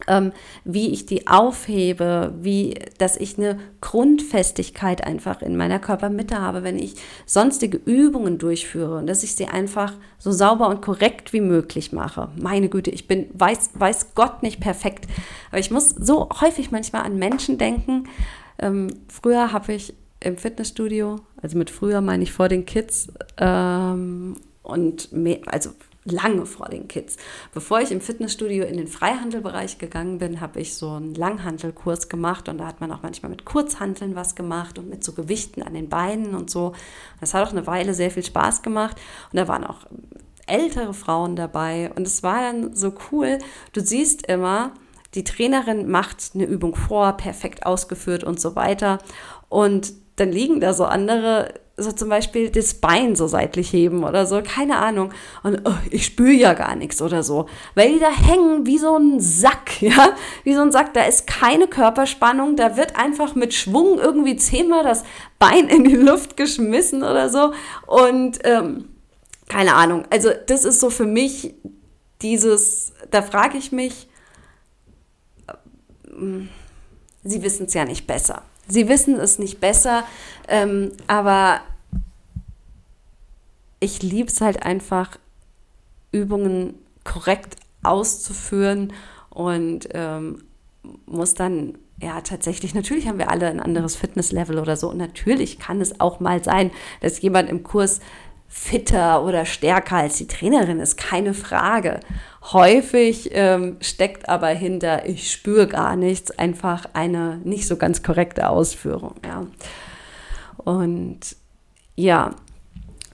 ähm, 0.08 0.34
wie 0.64 0.92
ich 0.92 1.06
die 1.06 1.28
aufhebe, 1.28 2.34
wie, 2.42 2.76
dass 2.98 3.18
ich 3.18 3.38
eine 3.38 3.58
Grundfestigkeit 3.82 5.04
einfach 5.06 5.42
in 5.42 5.56
meiner 5.56 5.80
Körpermitte 5.80 6.40
habe, 6.40 6.64
wenn 6.64 6.78
ich 6.78 6.96
sonstige 7.26 7.80
Übungen 7.86 8.38
durchführe 8.38 8.98
und 8.98 9.08
dass 9.08 9.24
ich 9.24 9.36
sie 9.36 9.48
einfach 9.48 9.94
so 10.20 10.32
sauber 10.32 10.68
und 10.68 10.82
korrekt 10.82 11.34
wie 11.34 11.42
möglich 11.42 11.92
mache. 11.92 12.30
Meine 12.36 12.70
Güte, 12.70 12.92
ich 12.92 13.08
bin, 13.08 13.28
weiß, 13.34 13.72
weiß 13.76 14.16
Gott 14.16 14.44
nicht 14.44 14.60
perfekt, 14.60 15.06
aber 15.50 15.60
ich 15.60 15.72
muss 15.72 15.90
so 15.90 16.30
häufig 16.42 16.72
manchmal 16.72 17.04
an 17.04 17.18
Menschen 17.18 17.58
denken. 17.58 18.08
Ähm, 18.60 18.90
früher 19.08 19.54
habe 19.54 19.74
ich 19.74 19.94
im 20.20 20.38
Fitnessstudio, 20.38 21.18
also 21.42 21.58
mit 21.58 21.70
früher 21.70 22.02
meine 22.02 22.24
ich 22.24 22.32
vor 22.32 22.50
den 22.50 22.66
Kids, 22.66 23.10
ähm, 23.38 24.36
und 24.66 25.12
mehr, 25.12 25.40
also 25.46 25.70
lange 26.06 26.46
vor 26.46 26.70
den 26.70 26.88
Kids. 26.88 27.18
Bevor 27.54 27.82
ich 27.82 27.92
im 27.92 28.00
Fitnessstudio 28.00 28.64
in 28.64 28.78
den 28.78 28.88
Freihandelbereich 28.88 29.80
gegangen 29.80 30.20
bin, 30.20 30.40
habe 30.40 30.60
ich 30.60 30.76
so 30.76 30.92
einen 30.92 31.16
Langhandelkurs 31.16 32.10
gemacht 32.10 32.48
und 32.48 32.60
da 32.60 32.68
hat 32.68 32.80
man 32.80 32.92
auch 32.92 33.02
manchmal 33.02 33.32
mit 33.32 33.44
Kurzhanteln 33.44 34.16
was 34.16 34.36
gemacht 34.36 34.78
und 34.78 34.90
mit 34.90 35.04
so 35.04 35.14
Gewichten 35.14 35.64
an 35.64 35.74
den 35.74 35.90
Beinen 35.90 36.36
und 36.36 36.50
so. 36.50 36.74
Das 37.20 37.34
hat 37.34 37.48
auch 37.48 37.52
eine 37.52 37.68
Weile 37.68 37.94
sehr 37.94 38.12
viel 38.12 38.24
Spaß 38.24 38.62
gemacht 38.62 38.98
und 39.32 39.38
da 39.38 39.48
waren 39.48 39.64
auch 39.64 39.80
ältere 40.48 40.94
Frauen 40.94 41.36
dabei 41.36 41.92
und 41.96 42.06
es 42.06 42.22
war 42.22 42.42
dann 42.42 42.76
so 42.76 42.94
cool. 43.12 43.40
Du 43.74 43.82
siehst 43.82 44.28
immer, 44.28 44.74
die 45.16 45.24
Trainerin 45.24 45.90
macht 45.90 46.32
eine 46.36 46.46
Übung 46.46 46.76
vor, 46.76 47.14
perfekt 47.14 47.66
ausgeführt 47.66 48.24
und 48.24 48.40
so 48.40 48.56
weiter 48.56 49.00
und 49.50 49.94
dann 50.18 50.32
liegen 50.32 50.60
da 50.60 50.74
so 50.74 50.86
andere 50.86 51.54
so 51.78 51.92
zum 51.92 52.08
Beispiel 52.08 52.50
das 52.50 52.76
Bein 52.76 53.16
so 53.16 53.28
seitlich 53.28 53.74
heben 53.74 54.06
oder 54.06 54.26
so, 54.26 54.42
keine 54.42 54.78
Ahnung. 54.78 55.12
Und 55.44 55.62
oh, 55.66 55.74
ich 55.92 56.06
spüre 56.06 56.32
ja 56.32 56.54
gar 56.54 56.76
nichts 56.76 57.02
oder 57.02 57.22
so. 57.22 57.48
Weil 57.74 57.94
die 57.94 58.00
da 58.00 58.12
hängen 58.12 58.66
wie 58.66 58.78
so 58.78 58.98
ein 58.98 59.20
Sack, 59.20 59.82
ja, 59.82 60.16
wie 60.44 60.54
so 60.54 60.62
ein 60.62 60.72
Sack. 60.72 60.94
Da 60.94 61.04
ist 61.04 61.28
keine 61.28 61.68
Körperspannung, 61.68 62.56
da 62.56 62.78
wird 62.78 62.96
einfach 62.96 63.36
mit 63.36 63.54
Schwung 63.54 64.00
irgendwie 64.00 64.38
zehnmal 64.38 64.84
das 64.84 65.04
Bein 65.38 65.68
in 65.68 65.84
die 65.84 65.96
Luft 65.96 66.38
geschmissen 66.38 67.04
oder 67.04 67.30
so. 67.30 67.52
Und 67.88 68.40
ähm, 68.46 68.90
keine 69.50 69.76
Ahnung. 69.76 70.06
Also 70.10 70.30
das 70.48 70.64
ist 70.64 70.80
so 70.80 70.90
für 70.90 71.06
mich 71.06 71.56
dieses, 72.22 72.94
da 73.12 73.22
frage 73.22 73.58
ich 73.58 73.74
mich, 73.74 74.08
äh, 75.48 75.54
sie 77.24 77.44
wissen 77.44 77.66
es 77.66 77.74
ja 77.74 77.84
nicht 77.84 78.08
besser. 78.08 78.44
Sie 78.68 78.90
wissen 78.90 79.20
es 79.20 79.40
nicht 79.40 79.60
besser, 79.60 80.04
ähm, 80.48 80.92
aber 81.08 81.62
ich 83.80 84.02
liebe 84.02 84.30
es 84.30 84.42
halt 84.42 84.64
einfach, 84.64 85.18
Übungen 86.12 86.76
korrekt 87.04 87.58
auszuführen 87.84 88.94
und 89.30 89.90
ähm, 89.92 90.44
muss 91.06 91.34
dann 91.34 91.78
ja, 92.02 92.20
tatsächlich, 92.22 92.74
natürlich 92.74 93.08
haben 93.08 93.20
wir 93.20 93.30
alle 93.30 93.48
ein 93.48 93.62
anderes 93.62 93.96
Fitnesslevel 93.96 94.60
oder 94.60 94.76
so. 94.76 94.90
Und 94.90 94.98
natürlich 94.98 95.60
kann 95.60 95.80
es 95.80 96.00
auch 96.02 96.20
mal 96.20 96.44
sein, 96.44 96.72
dass 97.00 97.22
jemand 97.22 97.50
im 97.50 97.64
Kurs 97.64 98.02
fitter 98.48 99.24
oder 99.24 99.46
stärker 99.46 99.98
als 99.98 100.18
die 100.18 100.28
Trainerin 100.28 100.80
ist, 100.80 100.98
keine 100.98 101.34
Frage. 101.34 102.00
Häufig 102.52 103.30
ähm, 103.34 103.78
steckt 103.82 104.30
aber 104.30 104.50
hinter, 104.50 105.08
ich 105.08 105.32
spüre 105.32 105.68
gar 105.68 105.96
nichts, 105.96 106.30
einfach 106.32 106.86
eine 106.94 107.42
nicht 107.44 107.68
so 107.68 107.76
ganz 107.76 108.04
korrekte 108.04 108.50
Ausführung. 108.50 109.16
Ja. 109.26 109.48
Und 110.58 111.20
ja, 111.96 112.36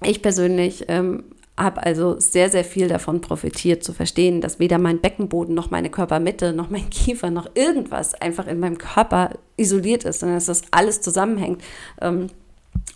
ich 0.04 0.22
persönlich 0.22 0.86
ähm, 0.90 1.24
habe 1.58 1.84
also 1.84 2.20
sehr, 2.20 2.50
sehr 2.50 2.66
viel 2.66 2.88
davon 2.88 3.22
profitiert, 3.22 3.84
zu 3.84 3.94
verstehen, 3.94 4.42
dass 4.42 4.60
weder 4.60 4.80
mein 4.80 5.00
Beckenboden 5.00 5.56
noch 5.56 5.72
meine 5.72 5.90
Körpermitte 5.90 6.52
noch 6.54 6.70
mein 6.70 6.90
Kiefer 6.90 7.30
noch 7.30 7.50
irgendwas 7.56 8.14
einfach 8.16 8.48
in 8.48 8.60
meinem 8.60 8.78
Körper 8.78 9.32
isoliert 9.56 10.04
ist, 10.04 10.20
sondern 10.20 10.38
dass 10.38 10.48
das 10.48 10.64
alles 10.72 11.02
zusammenhängt. 11.02 11.64
Ähm, 12.02 12.28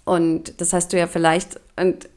und 0.04 0.60
das 0.60 0.74
hast 0.74 0.92
du 0.92 0.98
ja 0.98 1.08
vielleicht, 1.08 1.60
und 1.80 2.10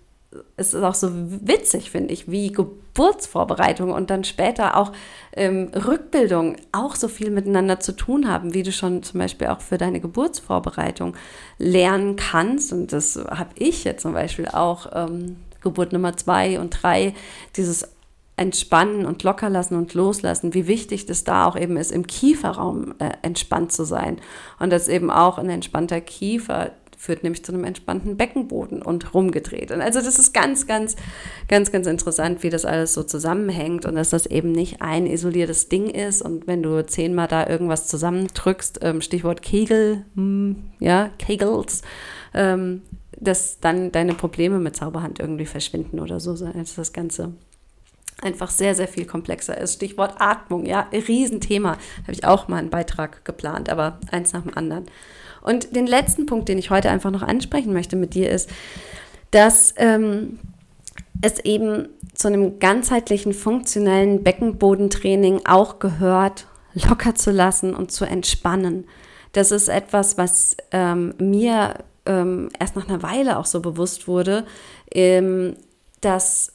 es 0.57 0.74
ist 0.74 0.83
auch 0.83 0.94
so 0.94 1.11
witzig, 1.12 1.90
finde 1.90 2.12
ich, 2.12 2.31
wie 2.31 2.53
Geburtsvorbereitung 2.53 3.92
und 3.92 4.11
dann 4.11 4.24
später 4.24 4.77
auch 4.77 4.92
ähm, 5.35 5.70
Rückbildung 5.74 6.57
auch 6.72 6.96
so 6.96 7.09
viel 7.09 7.31
miteinander 7.31 7.81
zu 7.81 7.92
tun 7.92 8.29
haben, 8.29 8.55
wie 8.55 8.62
du 8.62 8.72
schon 8.72 9.03
zum 9.03 9.20
Beispiel 9.20 9.48
auch 9.48 9.61
für 9.61 9.79
deine 9.79 10.01
Geburtsvorbereitung 10.01 11.16
lernen 11.59 12.16
kannst. 12.16 12.72
Und 12.72 12.92
das 12.92 13.16
habe 13.16 13.51
ich 13.57 13.85
jetzt 13.85 14.03
zum 14.03 14.12
Beispiel 14.12 14.48
auch, 14.48 14.90
ähm, 14.94 15.37
Geburt 15.61 15.92
Nummer 15.92 16.16
zwei 16.16 16.61
und 16.61 16.83
drei, 16.83 17.14
dieses 17.57 17.88
entspannen 18.37 19.05
und 19.05 19.24
locker 19.24 19.51
lassen 19.51 19.74
und 19.74 19.94
loslassen, 19.94 20.55
wie 20.55 20.68
wichtig 20.68 21.07
das 21.07 21.24
da 21.24 21.46
auch 21.46 21.57
eben 21.57 21.77
ist, 21.77 21.90
im 21.90 22.07
Kieferraum 22.07 22.94
äh, 23.01 23.11
entspannt 23.22 23.72
zu 23.72 23.85
sein. 23.85 24.18
Und 24.61 24.70
dass 24.70 24.87
eben 24.87 25.11
auch 25.11 25.38
ein 25.38 25.51
entspannter 25.51 26.01
Kiefer 26.01 26.70
führt 26.98 27.22
nämlich 27.22 27.44
zu 27.44 27.52
einem 27.52 27.64
entspannten 27.64 28.16
Beckenboden 28.16 28.82
und 28.82 29.14
rumgedreht. 29.14 29.70
Und 29.70 29.80
also 29.80 30.00
das 30.00 30.18
ist 30.18 30.34
ganz, 30.34 30.66
ganz, 30.66 30.96
ganz, 31.46 31.70
ganz 31.70 31.87
interessant, 31.87 32.42
wie 32.42 32.50
das 32.50 32.64
alles 32.64 32.92
so 32.92 33.04
zusammenhängt 33.04 33.87
und 33.87 33.94
dass 33.94 34.11
das 34.11 34.26
eben 34.26 34.50
nicht 34.50 34.82
ein 34.82 35.06
isoliertes 35.06 35.68
Ding 35.68 35.88
ist. 35.88 36.20
Und 36.20 36.48
wenn 36.48 36.62
du 36.62 36.84
zehnmal 36.84 37.28
da 37.28 37.46
irgendwas 37.46 37.87
zusammendrückst, 37.87 38.80
ähm, 38.82 39.00
Stichwort 39.00 39.42
Kegel, 39.42 40.04
hm, 40.16 40.56
ja, 40.80 41.11
Kegels, 41.18 41.82
ähm, 42.34 42.82
dass 43.16 43.61
dann 43.61 43.92
deine 43.92 44.14
Probleme 44.14 44.58
mit 44.58 44.76
Zauberhand 44.76 45.20
irgendwie 45.20 45.46
verschwinden 45.46 46.00
oder 46.00 46.18
so, 46.18 46.32
als 46.44 46.74
das 46.74 46.92
Ganze 46.92 47.32
einfach 48.22 48.50
sehr, 48.50 48.74
sehr 48.74 48.88
viel 48.88 49.04
komplexer 49.04 49.57
ist. 49.59 49.74
Stichwort 49.74 50.16
Atmung, 50.18 50.66
ja, 50.66 50.88
Riesenthema. 50.92 51.72
Habe 52.02 52.12
ich 52.12 52.24
auch 52.24 52.48
mal 52.48 52.57
einen 52.57 52.70
Beitrag 52.70 53.24
geplant, 53.24 53.70
aber 53.70 53.98
eins 54.11 54.33
nach 54.33 54.42
dem 54.42 54.57
anderen. 54.57 54.87
Und 55.42 55.74
den 55.76 55.87
letzten 55.87 56.26
Punkt, 56.26 56.48
den 56.48 56.59
ich 56.59 56.70
heute 56.70 56.90
einfach 56.90 57.11
noch 57.11 57.22
ansprechen 57.22 57.72
möchte 57.72 57.96
mit 57.96 58.14
dir, 58.14 58.31
ist, 58.31 58.50
dass 59.31 59.74
ähm, 59.76 60.38
es 61.22 61.38
eben 61.40 61.88
zu 62.14 62.28
einem 62.28 62.59
ganzheitlichen, 62.59 63.33
funktionellen 63.33 64.22
Beckenbodentraining 64.24 65.42
auch 65.46 65.78
gehört, 65.78 66.46
locker 66.74 67.14
zu 67.14 67.31
lassen 67.31 67.74
und 67.74 67.92
zu 67.92 68.04
entspannen. 68.04 68.85
Das 69.33 69.52
ist 69.52 69.68
etwas, 69.68 70.18
was 70.18 70.57
ähm, 70.72 71.14
mir 71.18 71.74
ähm, 72.07 72.48
erst 72.59 72.76
nach 72.76 72.88
einer 72.88 73.02
Weile 73.02 73.38
auch 73.38 73.46
so 73.46 73.61
bewusst 73.61 74.09
wurde, 74.09 74.44
ähm, 74.92 75.54
dass, 76.00 76.52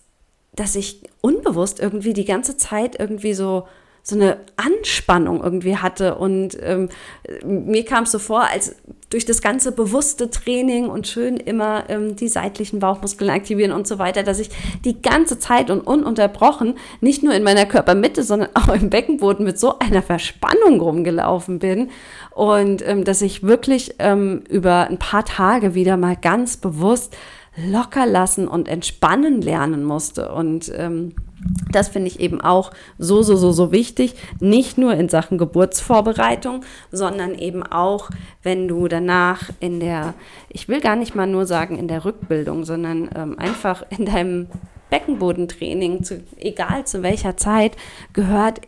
dass 0.55 0.75
ich 0.75 1.01
unbewusst 1.21 1.79
irgendwie 1.79 2.13
die 2.13 2.25
ganze 2.25 2.57
Zeit 2.57 2.99
irgendwie 2.99 3.33
so 3.33 3.65
so 4.05 4.17
eine 4.17 4.37
Anspannung 4.57 5.41
irgendwie 5.41 5.77
hatte. 5.77 6.15
Und 6.15 6.57
ähm, 6.61 6.89
mir 7.45 7.85
kam 7.85 8.03
es 8.03 8.11
so 8.11 8.19
vor, 8.19 8.41
als 8.41 8.75
durch 9.09 9.25
das 9.25 9.41
ganze 9.41 9.71
bewusste 9.71 10.29
Training 10.29 10.87
und 10.89 11.07
schön 11.07 11.37
immer 11.37 11.85
ähm, 11.89 12.17
die 12.17 12.27
seitlichen 12.27 12.79
Bauchmuskeln 12.79 13.29
aktivieren 13.29 13.71
und 13.71 13.87
so 13.87 13.99
weiter, 13.99 14.23
dass 14.23 14.39
ich 14.39 14.49
die 14.83 15.01
ganze 15.01 15.39
Zeit 15.39 15.69
und 15.69 15.81
ununterbrochen 15.81 16.75
nicht 16.99 17.23
nur 17.23 17.33
in 17.33 17.43
meiner 17.43 17.65
Körpermitte, 17.65 18.23
sondern 18.23 18.49
auch 18.55 18.73
im 18.73 18.89
Beckenboden 18.89 19.45
mit 19.45 19.57
so 19.57 19.79
einer 19.79 20.01
Verspannung 20.01 20.81
rumgelaufen 20.81 21.59
bin. 21.59 21.89
Und 22.31 22.85
ähm, 22.85 23.05
dass 23.05 23.21
ich 23.21 23.43
wirklich 23.43 23.95
ähm, 23.99 24.43
über 24.49 24.87
ein 24.89 24.99
paar 24.99 25.23
Tage 25.23 25.75
wieder 25.75 25.95
mal 25.95 26.17
ganz 26.17 26.57
bewusst 26.57 27.15
locker 27.55 28.05
lassen 28.05 28.47
und 28.47 28.67
entspannen 28.67 29.41
lernen 29.41 29.83
musste. 29.83 30.33
Und 30.33 30.71
ähm, 30.75 31.13
das 31.71 31.89
finde 31.89 32.07
ich 32.07 32.19
eben 32.19 32.41
auch 32.41 32.71
so, 32.97 33.21
so, 33.21 33.35
so, 33.35 33.51
so 33.51 33.71
wichtig. 33.71 34.15
Nicht 34.39 34.77
nur 34.77 34.93
in 34.93 35.09
Sachen 35.09 35.37
Geburtsvorbereitung, 35.37 36.63
sondern 36.91 37.35
eben 37.35 37.63
auch, 37.63 38.09
wenn 38.41 38.67
du 38.67 38.87
danach 38.87 39.49
in 39.59 39.79
der, 39.79 40.13
ich 40.49 40.67
will 40.67 40.81
gar 40.81 40.95
nicht 40.95 41.15
mal 41.15 41.27
nur 41.27 41.45
sagen 41.45 41.77
in 41.77 41.87
der 41.87 42.05
Rückbildung, 42.05 42.63
sondern 42.63 43.09
ähm, 43.15 43.37
einfach 43.37 43.83
in 43.89 44.05
deinem 44.05 44.47
Beckenbodentraining, 44.89 46.03
zu, 46.03 46.21
egal 46.37 46.85
zu 46.85 47.03
welcher 47.03 47.37
Zeit, 47.37 47.75
gehört 48.13 48.61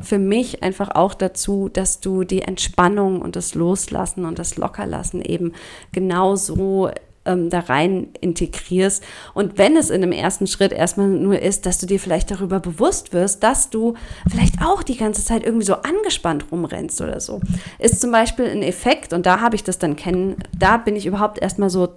für 0.00 0.18
mich 0.18 0.62
einfach 0.62 0.90
auch 0.94 1.14
dazu, 1.14 1.68
dass 1.68 2.00
du 2.00 2.22
die 2.22 2.42
Entspannung 2.42 3.20
und 3.20 3.34
das 3.34 3.54
Loslassen 3.54 4.26
und 4.26 4.38
das 4.38 4.56
Lockerlassen 4.56 5.22
eben 5.22 5.54
genauso 5.92 6.90
ähm, 7.28 7.50
da 7.50 7.60
rein 7.60 8.08
integrierst. 8.20 9.04
Und 9.34 9.58
wenn 9.58 9.76
es 9.76 9.90
in 9.90 10.02
einem 10.02 10.12
ersten 10.12 10.46
Schritt 10.46 10.72
erstmal 10.72 11.06
nur 11.06 11.38
ist, 11.40 11.66
dass 11.66 11.78
du 11.78 11.86
dir 11.86 12.00
vielleicht 12.00 12.30
darüber 12.30 12.58
bewusst 12.58 13.12
wirst, 13.12 13.42
dass 13.42 13.70
du 13.70 13.94
vielleicht 14.28 14.56
auch 14.64 14.82
die 14.82 14.96
ganze 14.96 15.24
Zeit 15.24 15.44
irgendwie 15.44 15.66
so 15.66 15.74
angespannt 15.74 16.46
rumrennst 16.50 17.00
oder 17.00 17.20
so, 17.20 17.40
ist 17.78 18.00
zum 18.00 18.10
Beispiel 18.10 18.46
ein 18.46 18.62
Effekt, 18.62 19.12
und 19.12 19.26
da 19.26 19.40
habe 19.40 19.54
ich 19.54 19.62
das 19.62 19.78
dann 19.78 19.94
kennen, 19.94 20.36
da 20.58 20.78
bin 20.78 20.96
ich 20.96 21.06
überhaupt 21.06 21.40
erstmal 21.40 21.70
so 21.70 21.88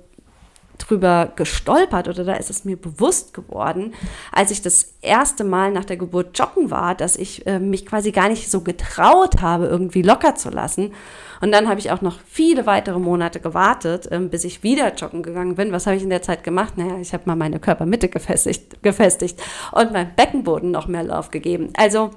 drüber 0.91 1.32
gestolpert 1.36 2.10
oder 2.10 2.25
da 2.25 2.34
ist 2.34 2.49
es 2.49 2.65
mir 2.65 2.75
bewusst 2.75 3.34
geworden, 3.34 3.93
als 4.32 4.51
ich 4.51 4.62
das 4.62 4.95
erste 5.01 5.45
Mal 5.45 5.71
nach 5.71 5.86
der 5.86 5.95
Geburt 5.95 6.38
joggen 6.38 6.69
war, 6.69 6.95
dass 6.95 7.15
ich 7.15 7.47
äh, 7.47 7.60
mich 7.60 7.86
quasi 7.86 8.12
gar 8.12 8.27
nicht 8.27 8.51
so 8.51 8.62
getraut 8.62 9.41
habe, 9.41 9.67
irgendwie 9.67 10.01
locker 10.01 10.36
zu 10.36 10.49
lassen. 10.49 10.93
Und 11.39 11.51
dann 11.51 11.69
habe 11.69 11.80
ich 11.80 11.91
auch 11.91 12.01
noch 12.01 12.19
viele 12.27 12.65
weitere 12.65 12.99
Monate 12.99 13.39
gewartet, 13.39 14.10
ähm, 14.12 14.30
bis 14.30 14.43
ich 14.43 14.63
wieder 14.63 14.93
joggen 14.93 15.23
gegangen 15.23 15.56
bin. 15.56 15.71
Was 15.71 15.88
habe 15.88 15.95
ich 15.95 16.04
in 16.04 16.10
der 16.10 16.21
Zeit 16.21 16.43
gemacht? 16.43 16.77
Naja, 16.77 16.97
ich 16.99 17.13
habe 17.13 17.23
mal 17.25 17.38
meine 17.38 17.60
Körpermitte 17.60 18.10
gefestigt, 18.10 18.84
gefestigt 18.84 19.41
und 19.71 19.93
meinem 19.93 20.13
Beckenboden 20.15 20.71
noch 20.71 20.88
mehr 20.88 21.04
Lauf 21.04 21.32
gegeben. 21.32 21.69
Also 21.77 22.12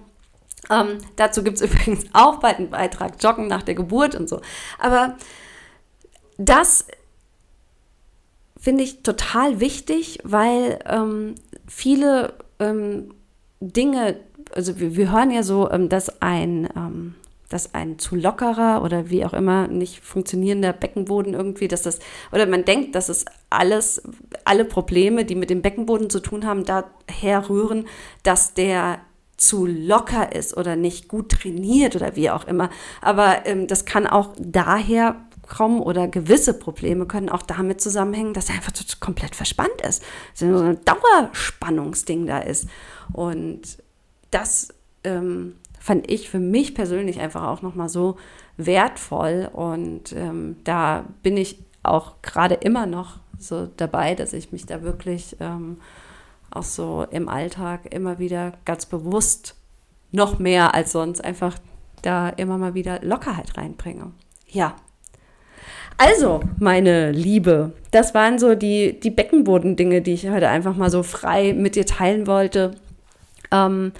ähm, 0.68 0.98
dazu 1.16 1.44
gibt 1.44 1.60
es 1.60 1.62
übrigens 1.70 2.06
auch 2.12 2.40
bald 2.40 2.58
einen 2.58 2.70
Beitrag, 2.70 3.22
Joggen 3.22 3.46
nach 3.46 3.62
der 3.62 3.76
Geburt 3.76 4.14
und 4.16 4.28
so. 4.28 4.40
Aber 4.78 5.14
das 6.36 6.86
finde 8.64 8.82
ich 8.82 9.02
total 9.02 9.60
wichtig, 9.60 10.20
weil 10.24 10.78
ähm, 10.86 11.34
viele 11.68 12.32
ähm, 12.58 13.12
Dinge, 13.60 14.16
also 14.54 14.80
wir, 14.80 14.96
wir, 14.96 15.12
hören 15.12 15.30
ja 15.30 15.42
so, 15.42 15.70
ähm, 15.70 15.90
dass 15.90 16.22
ein 16.22 16.66
ähm, 16.74 17.14
dass 17.50 17.74
ein 17.74 17.98
zu 17.98 18.16
lockerer 18.16 18.82
oder 18.82 19.10
wie 19.10 19.24
auch 19.26 19.34
immer 19.34 19.68
nicht 19.68 20.00
funktionierender 20.00 20.72
Beckenboden 20.72 21.34
irgendwie, 21.34 21.68
dass 21.68 21.82
das, 21.82 21.98
oder 22.32 22.46
man 22.46 22.64
denkt, 22.64 22.94
dass 22.94 23.10
es 23.10 23.26
alles, 23.50 24.02
alle 24.44 24.64
Probleme, 24.64 25.26
die 25.26 25.34
mit 25.34 25.50
dem 25.50 25.60
Beckenboden 25.60 26.08
zu 26.08 26.20
tun 26.20 26.46
haben, 26.46 26.64
daher 26.64 27.48
rühren, 27.50 27.86
dass 28.22 28.54
der 28.54 28.98
zu 29.36 29.66
locker 29.66 30.34
ist 30.34 30.56
oder 30.56 30.74
nicht 30.74 31.06
gut 31.08 31.32
trainiert 31.32 31.94
oder 31.96 32.16
wie 32.16 32.30
auch 32.30 32.46
immer. 32.46 32.70
Aber 33.02 33.44
ähm, 33.44 33.66
das 33.66 33.84
kann 33.84 34.06
auch 34.06 34.32
daher 34.38 35.16
kommen 35.48 35.80
oder 35.80 36.08
gewisse 36.08 36.54
Probleme 36.54 37.06
können 37.06 37.28
auch 37.28 37.42
damit 37.42 37.80
zusammenhängen, 37.80 38.34
dass 38.34 38.48
er 38.48 38.56
einfach 38.56 38.72
komplett 39.00 39.34
verspannt 39.34 39.80
ist. 39.86 40.02
Dass 40.32 40.40
so 40.40 40.58
ein 40.58 40.78
Dauerspannungsding 40.84 42.26
da 42.26 42.38
ist. 42.38 42.68
Und 43.12 43.78
das 44.30 44.68
ähm, 45.04 45.56
fand 45.78 46.10
ich 46.10 46.30
für 46.30 46.40
mich 46.40 46.74
persönlich 46.74 47.20
einfach 47.20 47.44
auch 47.44 47.62
nochmal 47.62 47.88
so 47.88 48.16
wertvoll. 48.56 49.48
Und 49.52 50.12
ähm, 50.12 50.56
da 50.64 51.04
bin 51.22 51.36
ich 51.36 51.62
auch 51.82 52.22
gerade 52.22 52.54
immer 52.54 52.86
noch 52.86 53.18
so 53.38 53.68
dabei, 53.76 54.14
dass 54.14 54.32
ich 54.32 54.52
mich 54.52 54.66
da 54.66 54.82
wirklich 54.82 55.36
ähm, 55.40 55.78
auch 56.50 56.62
so 56.62 57.06
im 57.10 57.28
Alltag 57.28 57.92
immer 57.92 58.18
wieder 58.18 58.52
ganz 58.64 58.86
bewusst 58.86 59.56
noch 60.12 60.38
mehr 60.38 60.74
als 60.74 60.92
sonst 60.92 61.22
einfach 61.22 61.58
da 62.02 62.28
immer 62.28 62.58
mal 62.58 62.74
wieder 62.74 63.02
Lockerheit 63.02 63.56
reinbringe. 63.56 64.12
Ja, 64.48 64.76
also, 65.96 66.40
meine 66.58 67.12
Liebe, 67.12 67.72
das 67.90 68.14
waren 68.14 68.38
so 68.38 68.54
die, 68.54 68.98
die 68.98 69.10
Beckenboden-Dinge, 69.10 70.02
die 70.02 70.14
ich 70.14 70.28
heute 70.28 70.48
einfach 70.48 70.76
mal 70.76 70.90
so 70.90 71.02
frei 71.02 71.52
mit 71.52 71.76
dir 71.76 71.86
teilen 71.86 72.26
wollte. 72.26 72.72
Ähm, 73.50 73.92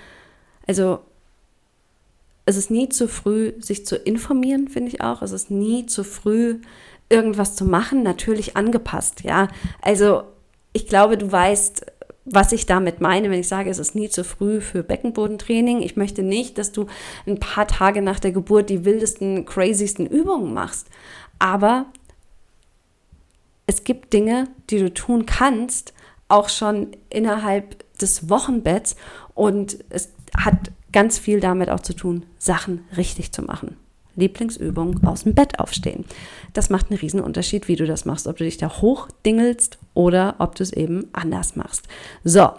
also, 0.66 1.00
es 2.46 2.56
ist 2.56 2.70
nie 2.70 2.88
zu 2.88 3.08
früh, 3.08 3.52
sich 3.60 3.86
zu 3.86 3.96
informieren, 3.96 4.68
finde 4.68 4.88
ich 4.88 5.00
auch. 5.00 5.22
Es 5.22 5.32
ist 5.32 5.50
nie 5.50 5.86
zu 5.86 6.04
früh, 6.04 6.60
irgendwas 7.08 7.54
zu 7.56 7.64
machen, 7.64 8.02
natürlich 8.02 8.56
angepasst, 8.56 9.22
ja. 9.22 9.48
Also, 9.80 10.24
ich 10.72 10.88
glaube, 10.88 11.16
du 11.16 11.30
weißt, 11.30 11.86
was 12.24 12.52
ich 12.52 12.66
damit 12.66 13.00
meine, 13.00 13.30
wenn 13.30 13.40
ich 13.40 13.48
sage, 13.48 13.70
es 13.70 13.78
ist 13.78 13.94
nie 13.94 14.08
zu 14.08 14.24
früh 14.24 14.60
für 14.60 14.82
Beckenbodentraining. 14.82 15.82
Ich 15.82 15.96
möchte 15.96 16.22
nicht, 16.22 16.56
dass 16.56 16.72
du 16.72 16.86
ein 17.26 17.38
paar 17.38 17.66
Tage 17.68 18.00
nach 18.00 18.18
der 18.18 18.32
Geburt 18.32 18.70
die 18.70 18.84
wildesten, 18.84 19.44
crazysten 19.44 20.06
Übungen 20.06 20.54
machst. 20.54 20.88
Aber 21.38 21.86
es 23.66 23.84
gibt 23.84 24.12
Dinge, 24.12 24.48
die 24.70 24.78
du 24.78 24.92
tun 24.92 25.26
kannst, 25.26 25.92
auch 26.28 26.48
schon 26.48 26.88
innerhalb 27.10 27.84
des 27.98 28.30
Wochenbetts. 28.30 28.96
Und 29.34 29.84
es 29.90 30.10
hat 30.36 30.72
ganz 30.92 31.18
viel 31.18 31.40
damit 31.40 31.68
auch 31.68 31.80
zu 31.80 31.94
tun, 31.94 32.24
Sachen 32.38 32.84
richtig 32.96 33.32
zu 33.32 33.42
machen. 33.42 33.76
Lieblingsübung 34.16 35.04
aus 35.04 35.24
dem 35.24 35.34
Bett 35.34 35.58
aufstehen. 35.58 36.04
Das 36.52 36.70
macht 36.70 36.90
einen 36.90 36.98
riesen 36.98 37.20
Unterschied, 37.20 37.68
wie 37.68 37.76
du 37.76 37.86
das 37.86 38.04
machst, 38.04 38.26
ob 38.26 38.36
du 38.36 38.44
dich 38.44 38.58
da 38.58 38.80
hochdingelst 38.80 39.78
oder 39.94 40.36
ob 40.38 40.54
du 40.54 40.62
es 40.62 40.72
eben 40.72 41.08
anders 41.12 41.56
machst. 41.56 41.86
So, 42.22 42.50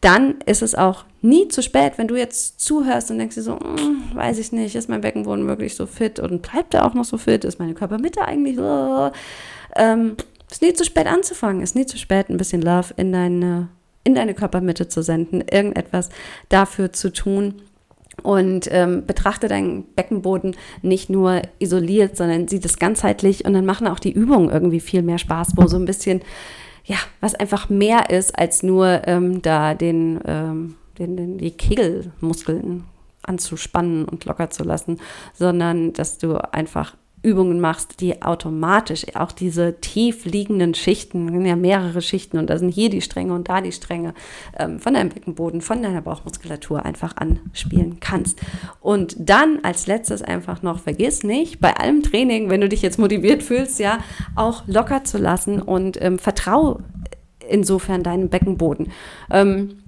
dann 0.00 0.40
ist 0.46 0.62
es 0.62 0.74
auch 0.74 1.04
nie 1.20 1.48
zu 1.48 1.62
spät, 1.62 1.94
wenn 1.96 2.08
du 2.08 2.16
jetzt 2.16 2.60
zuhörst 2.60 3.10
und 3.10 3.18
denkst 3.18 3.36
dir 3.36 3.42
so, 3.42 3.58
hm, 3.58 4.02
weiß 4.14 4.38
ich 4.38 4.52
nicht, 4.52 4.74
ist 4.74 4.88
mein 4.88 5.00
Beckenboden 5.00 5.46
wirklich 5.46 5.74
so 5.74 5.86
fit 5.86 6.18
und 6.18 6.42
bleibt 6.42 6.74
er 6.74 6.84
auch 6.84 6.94
noch 6.94 7.04
so 7.04 7.18
fit? 7.18 7.44
Ist 7.44 7.58
meine 7.58 7.74
Körpermitte 7.74 8.22
eigentlich 8.22 8.56
so? 8.56 9.10
Ähm, 9.76 10.16
ist 10.50 10.62
nie 10.62 10.74
zu 10.74 10.84
spät 10.84 11.06
anzufangen, 11.06 11.62
ist 11.62 11.74
nie 11.74 11.86
zu 11.86 11.96
spät, 11.98 12.28
ein 12.28 12.36
bisschen 12.36 12.62
Love 12.62 12.94
in 12.96 13.12
deine, 13.12 13.68
in 14.04 14.14
deine 14.14 14.34
Körpermitte 14.34 14.88
zu 14.88 15.02
senden, 15.02 15.40
irgendetwas 15.40 16.10
dafür 16.48 16.92
zu 16.92 17.12
tun. 17.12 17.62
Und 18.22 18.68
ähm, 18.70 19.04
betrachte 19.06 19.48
deinen 19.48 19.84
Beckenboden 19.94 20.56
nicht 20.82 21.10
nur 21.10 21.42
isoliert, 21.58 22.16
sondern 22.16 22.48
sieh 22.48 22.60
das 22.60 22.78
ganzheitlich 22.78 23.44
und 23.44 23.52
dann 23.52 23.66
machen 23.66 23.86
auch 23.86 23.98
die 23.98 24.12
Übungen 24.12 24.50
irgendwie 24.50 24.80
viel 24.80 25.02
mehr 25.02 25.18
Spaß, 25.18 25.52
wo 25.56 25.66
so 25.66 25.76
ein 25.76 25.84
bisschen 25.84 26.22
ja, 26.84 26.96
was 27.20 27.34
einfach 27.34 27.68
mehr 27.68 28.10
ist, 28.10 28.38
als 28.38 28.62
nur 28.62 29.06
ähm, 29.06 29.42
da 29.42 29.74
den, 29.74 30.20
ähm, 30.26 30.74
den, 30.98 31.16
den, 31.16 31.38
die 31.38 31.52
Kegelmuskeln 31.52 32.84
anzuspannen 33.22 34.04
und 34.04 34.24
locker 34.24 34.50
zu 34.50 34.64
lassen, 34.64 34.98
sondern 35.32 35.92
dass 35.92 36.18
du 36.18 36.36
einfach 36.52 36.96
Übungen 37.22 37.60
machst, 37.60 38.00
die 38.00 38.20
automatisch 38.22 39.06
auch 39.14 39.30
diese 39.30 39.80
tief 39.80 40.24
liegenden 40.24 40.74
Schichten, 40.74 41.46
ja 41.46 41.54
mehrere 41.54 42.02
Schichten 42.02 42.38
und 42.38 42.50
da 42.50 42.58
sind 42.58 42.70
hier 42.70 42.90
die 42.90 43.00
Stränge 43.00 43.32
und 43.32 43.48
da 43.48 43.60
die 43.60 43.70
Stränge 43.70 44.12
ähm, 44.58 44.80
von 44.80 44.94
deinem 44.94 45.10
Beckenboden, 45.10 45.60
von 45.60 45.82
deiner 45.82 46.02
Bauchmuskulatur 46.02 46.84
einfach 46.84 47.16
anspielen 47.16 47.98
kannst. 48.00 48.40
Und 48.80 49.14
dann 49.18 49.60
als 49.62 49.86
letztes 49.86 50.22
einfach 50.22 50.62
noch, 50.62 50.80
vergiss 50.80 51.22
nicht, 51.22 51.60
bei 51.60 51.76
allem 51.76 52.02
Training, 52.02 52.50
wenn 52.50 52.60
du 52.60 52.68
dich 52.68 52.82
jetzt 52.82 52.98
motiviert 52.98 53.42
fühlst, 53.42 53.78
ja, 53.78 53.98
auch 54.34 54.64
locker 54.66 55.04
zu 55.04 55.18
lassen 55.18 55.62
und 55.62 56.02
ähm, 56.02 56.18
vertrau 56.18 56.80
insofern 57.48 58.02
deinem 58.02 58.30
Beckenboden. 58.30 58.90
Ähm, 59.30 59.78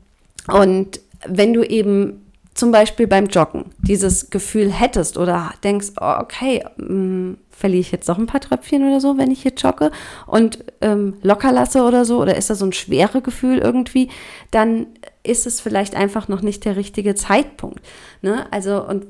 und 0.53 1.01
wenn 1.27 1.53
du 1.53 1.65
eben 1.65 2.24
zum 2.55 2.71
Beispiel 2.71 3.07
beim 3.07 3.27
Joggen 3.27 3.67
dieses 3.79 4.31
Gefühl 4.31 4.71
hättest 4.71 5.19
oder 5.19 5.53
denkst, 5.65 5.93
oh, 6.01 6.15
okay, 6.21 6.65
mh, 6.77 6.93
mm, 6.93 7.39
verliere 7.51 7.81
ich 7.81 7.93
jetzt 7.93 8.09
noch 8.09 8.19
ein 8.19 8.27
paar 8.27 8.41
Tröpfchen 8.41 8.87
oder 8.87 9.01
so, 9.01 9.17
wenn 9.19 9.31
ich 9.31 9.43
hier 9.43 9.53
jogge 9.53 9.91
und 10.27 10.65
ähm, 10.81 11.15
locker 11.23 11.53
lasse 11.53 11.83
oder 11.83 12.05
so, 12.05 12.21
oder 12.21 12.37
ist 12.37 12.51
das 12.51 12.59
so 12.59 12.67
ein 12.67 12.73
schwere 12.73 13.23
Gefühl 13.23 13.59
irgendwie, 13.59 14.09
dann 14.51 14.87
ist 15.23 15.47
es 15.47 15.61
vielleicht 15.61 15.95
einfach 15.95 16.29
noch 16.29 16.43
nicht 16.43 16.65
der 16.65 16.77
richtige 16.77 17.15
Zeitpunkt. 17.15 17.81
Ne? 18.23 18.47
Also, 18.53 18.85
und 18.85 19.07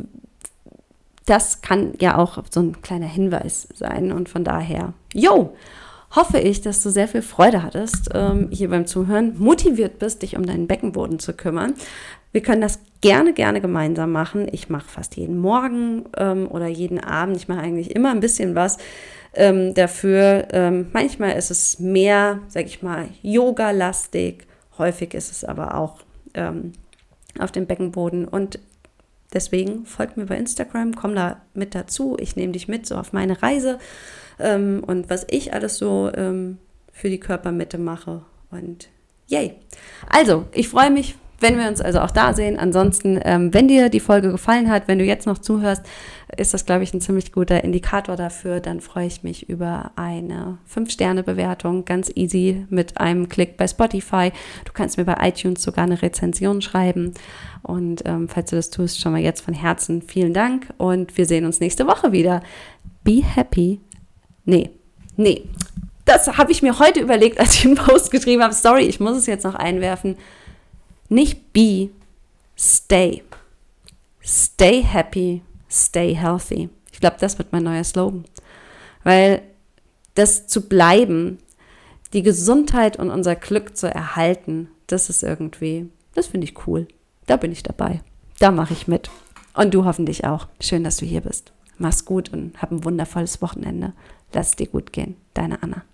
das 1.27 1.63
kann 1.63 1.95
ja 2.01 2.19
auch 2.19 2.43
so 2.51 2.61
ein 2.61 2.83
kleiner 2.83 3.07
Hinweis 3.07 3.69
sein 3.75 4.13
und 4.13 4.29
von 4.29 4.45
daher, 4.45 4.93
yo, 5.13 5.55
hoffe 6.15 6.39
ich, 6.39 6.61
dass 6.61 6.83
du 6.83 6.91
sehr 6.91 7.09
viel 7.09 7.23
Freude 7.23 7.63
hattest 7.63 8.11
ähm, 8.15 8.49
hier 8.51 8.71
beim 8.71 8.87
Zuhören, 8.87 9.35
motiviert 9.39 9.99
bist, 9.99 10.23
dich 10.23 10.37
um 10.37 10.47
deinen 10.47 10.67
Beckenboden 10.67 11.19
zu 11.19 11.33
kümmern. 11.33 11.75
Wir 12.35 12.43
können 12.43 12.63
das 12.63 12.81
gerne, 13.01 13.33
gerne 13.33 13.61
gemeinsam 13.61 14.11
machen. 14.11 14.49
Ich 14.51 14.69
mache 14.69 14.89
fast 14.89 15.15
jeden 15.15 15.39
Morgen 15.39 16.07
ähm, 16.17 16.51
oder 16.51 16.67
jeden 16.67 16.99
Abend. 16.99 17.37
Ich 17.37 17.47
mache 17.47 17.61
eigentlich 17.61 17.95
immer 17.95 18.11
ein 18.11 18.19
bisschen 18.19 18.57
was 18.57 18.79
ähm, 19.35 19.73
dafür. 19.73 20.49
Ähm, 20.51 20.89
manchmal 20.93 21.37
ist 21.37 21.53
es 21.53 21.79
mehr, 21.79 22.41
sag 22.49 22.67
ich 22.67 22.83
mal, 22.83 23.07
Yoga-lastig. 23.23 24.49
Häufig 24.79 25.15
ist 25.15 25.31
es 25.31 25.45
aber 25.45 25.77
auch 25.77 26.01
ähm, 26.35 26.73
auf 27.39 27.53
dem 27.53 27.67
Beckenboden. 27.67 28.27
Und 28.27 28.59
deswegen 29.33 29.87
folgt 29.87 30.17
mir 30.17 30.27
bei 30.27 30.37
Instagram, 30.37 30.97
komm 30.97 31.15
da 31.15 31.41
mit 31.55 31.77
dazu. 31.77 32.17
Ich 32.19 32.35
nehme 32.35 32.51
dich 32.53 32.67
mit 32.67 32.85
so 32.85 32.97
auf 32.97 33.13
meine 33.13 33.41
Reise 33.45 33.79
ähm, 34.41 34.83
und 34.85 35.09
was 35.09 35.25
ich 35.31 35.53
alles 35.53 35.79
so 35.79 36.11
ähm, 36.13 36.59
für 36.91 37.11
die 37.11 37.21
Körpermitte 37.21 37.79
mache. 37.79 38.23
Und 38.51 38.89
yay! 39.29 39.55
Also, 40.11 40.47
ich 40.51 40.69
freue 40.69 40.91
mich 40.91 41.15
wenn 41.41 41.59
wir 41.59 41.69
uns 41.69 41.81
also 41.81 42.01
auch 42.01 42.11
da 42.11 42.33
sehen. 42.33 42.59
Ansonsten, 42.59 43.21
ähm, 43.25 43.53
wenn 43.53 43.69
dir 43.69 43.89
die 43.89 44.01
Folge 44.01 44.31
gefallen 44.31 44.71
hat, 44.71 44.89
wenn 44.89 44.99
du 44.99 45.05
jetzt 45.05 45.27
noch 45.27 45.39
zuhörst, 45.39 45.83
ist 46.37 46.55
das, 46.55 46.65
glaube 46.65 46.83
ich, 46.83 46.95
ein 46.95 47.01
ziemlich 47.01 47.33
guter 47.33 47.63
Indikator 47.63 48.17
dafür. 48.17 48.61
Dann 48.61 48.81
freue 48.81 49.07
ich 49.07 49.23
mich 49.23 49.49
über 49.49 49.93
eine 49.97 50.59
5-Sterne-Bewertung, 50.75 51.85
ganz 51.85 52.11
easy 52.15 52.67
mit 52.71 52.99
einem 52.99 53.29
Klick 53.29 53.57
bei 53.57 53.69
Spotify. 53.69 54.33
Du 54.65 54.73
kannst 54.73 54.97
mir 54.97 55.05
bei 55.05 55.17
iTunes 55.21 55.63
sogar 55.63 55.85
eine 55.85 56.01
Rezension 56.01 56.63
schreiben. 56.63 57.15
Und 57.63 58.03
ähm, 58.07 58.29
falls 58.29 58.51
du 58.51 58.57
das 58.57 58.71
tust, 58.71 59.01
schon 59.01 59.13
mal 59.13 59.21
jetzt 59.21 59.41
von 59.41 59.55
Herzen 59.55 60.03
vielen 60.03 60.35
Dank 60.35 60.69
und 60.77 61.17
wir 61.17 61.27
sehen 61.27 61.45
uns 61.45 61.61
nächste 61.61 61.87
Woche 61.87 62.13
wieder. 62.13 62.43
Be 63.03 63.23
happy. 63.23 63.81
Nee, 64.45 64.71
nee. 65.17 65.45
Das 66.05 66.37
habe 66.37 66.53
ich 66.53 66.63
mir 66.63 66.79
heute 66.79 67.01
überlegt, 67.01 67.41
als 67.41 67.55
ich 67.55 67.65
einen 67.65 67.77
Post 67.77 68.11
geschrieben 68.11 68.43
habe. 68.43 68.53
Sorry, 68.53 68.83
ich 68.83 69.01
muss 69.01 69.17
es 69.17 69.27
jetzt 69.27 69.45
noch 69.45 69.55
einwerfen. 69.55 70.17
Nicht 71.15 71.53
be, 71.53 71.91
stay. 72.57 73.23
Stay 74.21 74.83
happy, 74.83 75.43
stay 75.71 76.13
healthy. 76.13 76.71
Ich 76.91 76.99
glaube, 76.99 77.19
das 77.21 77.39
wird 77.39 77.53
mein 77.53 77.63
neuer 77.63 77.85
Slogan. 77.85 78.25
Weil 79.05 79.43
das 80.17 80.49
zu 80.49 80.63
bleiben, 80.69 81.39
die 82.15 82.25
Gesundheit 82.25 82.97
und 82.99 83.11
unser 83.11 83.37
Glück 83.37 83.77
zu 83.77 83.87
erhalten, 83.87 84.71
das 84.89 85.09
ist 85.09 85.23
irgendwie, 85.23 85.89
das 86.17 86.27
finde 86.27 86.49
ich 86.49 86.67
cool. 86.67 86.89
Da 87.27 87.37
bin 87.37 87.53
ich 87.53 87.63
dabei. 87.63 88.01
Da 88.41 88.51
mache 88.51 88.73
ich 88.73 88.89
mit. 88.89 89.09
Und 89.57 89.73
du 89.73 89.85
hoffentlich 89.85 90.25
auch. 90.25 90.49
Schön, 90.59 90.83
dass 90.83 90.97
du 90.97 91.07
hier 91.07 91.21
bist. 91.21 91.53
Mach's 91.79 92.05
gut 92.05 92.33
und 92.33 92.61
hab 92.61 92.73
ein 92.73 92.83
wundervolles 92.83 93.41
Wochenende. 93.41 93.93
Lass 94.33 94.49
es 94.49 94.57
dir 94.57 94.67
gut 94.67 94.93
gehen. 94.93 95.15
Deine 95.33 95.63
Anna. 95.63 95.85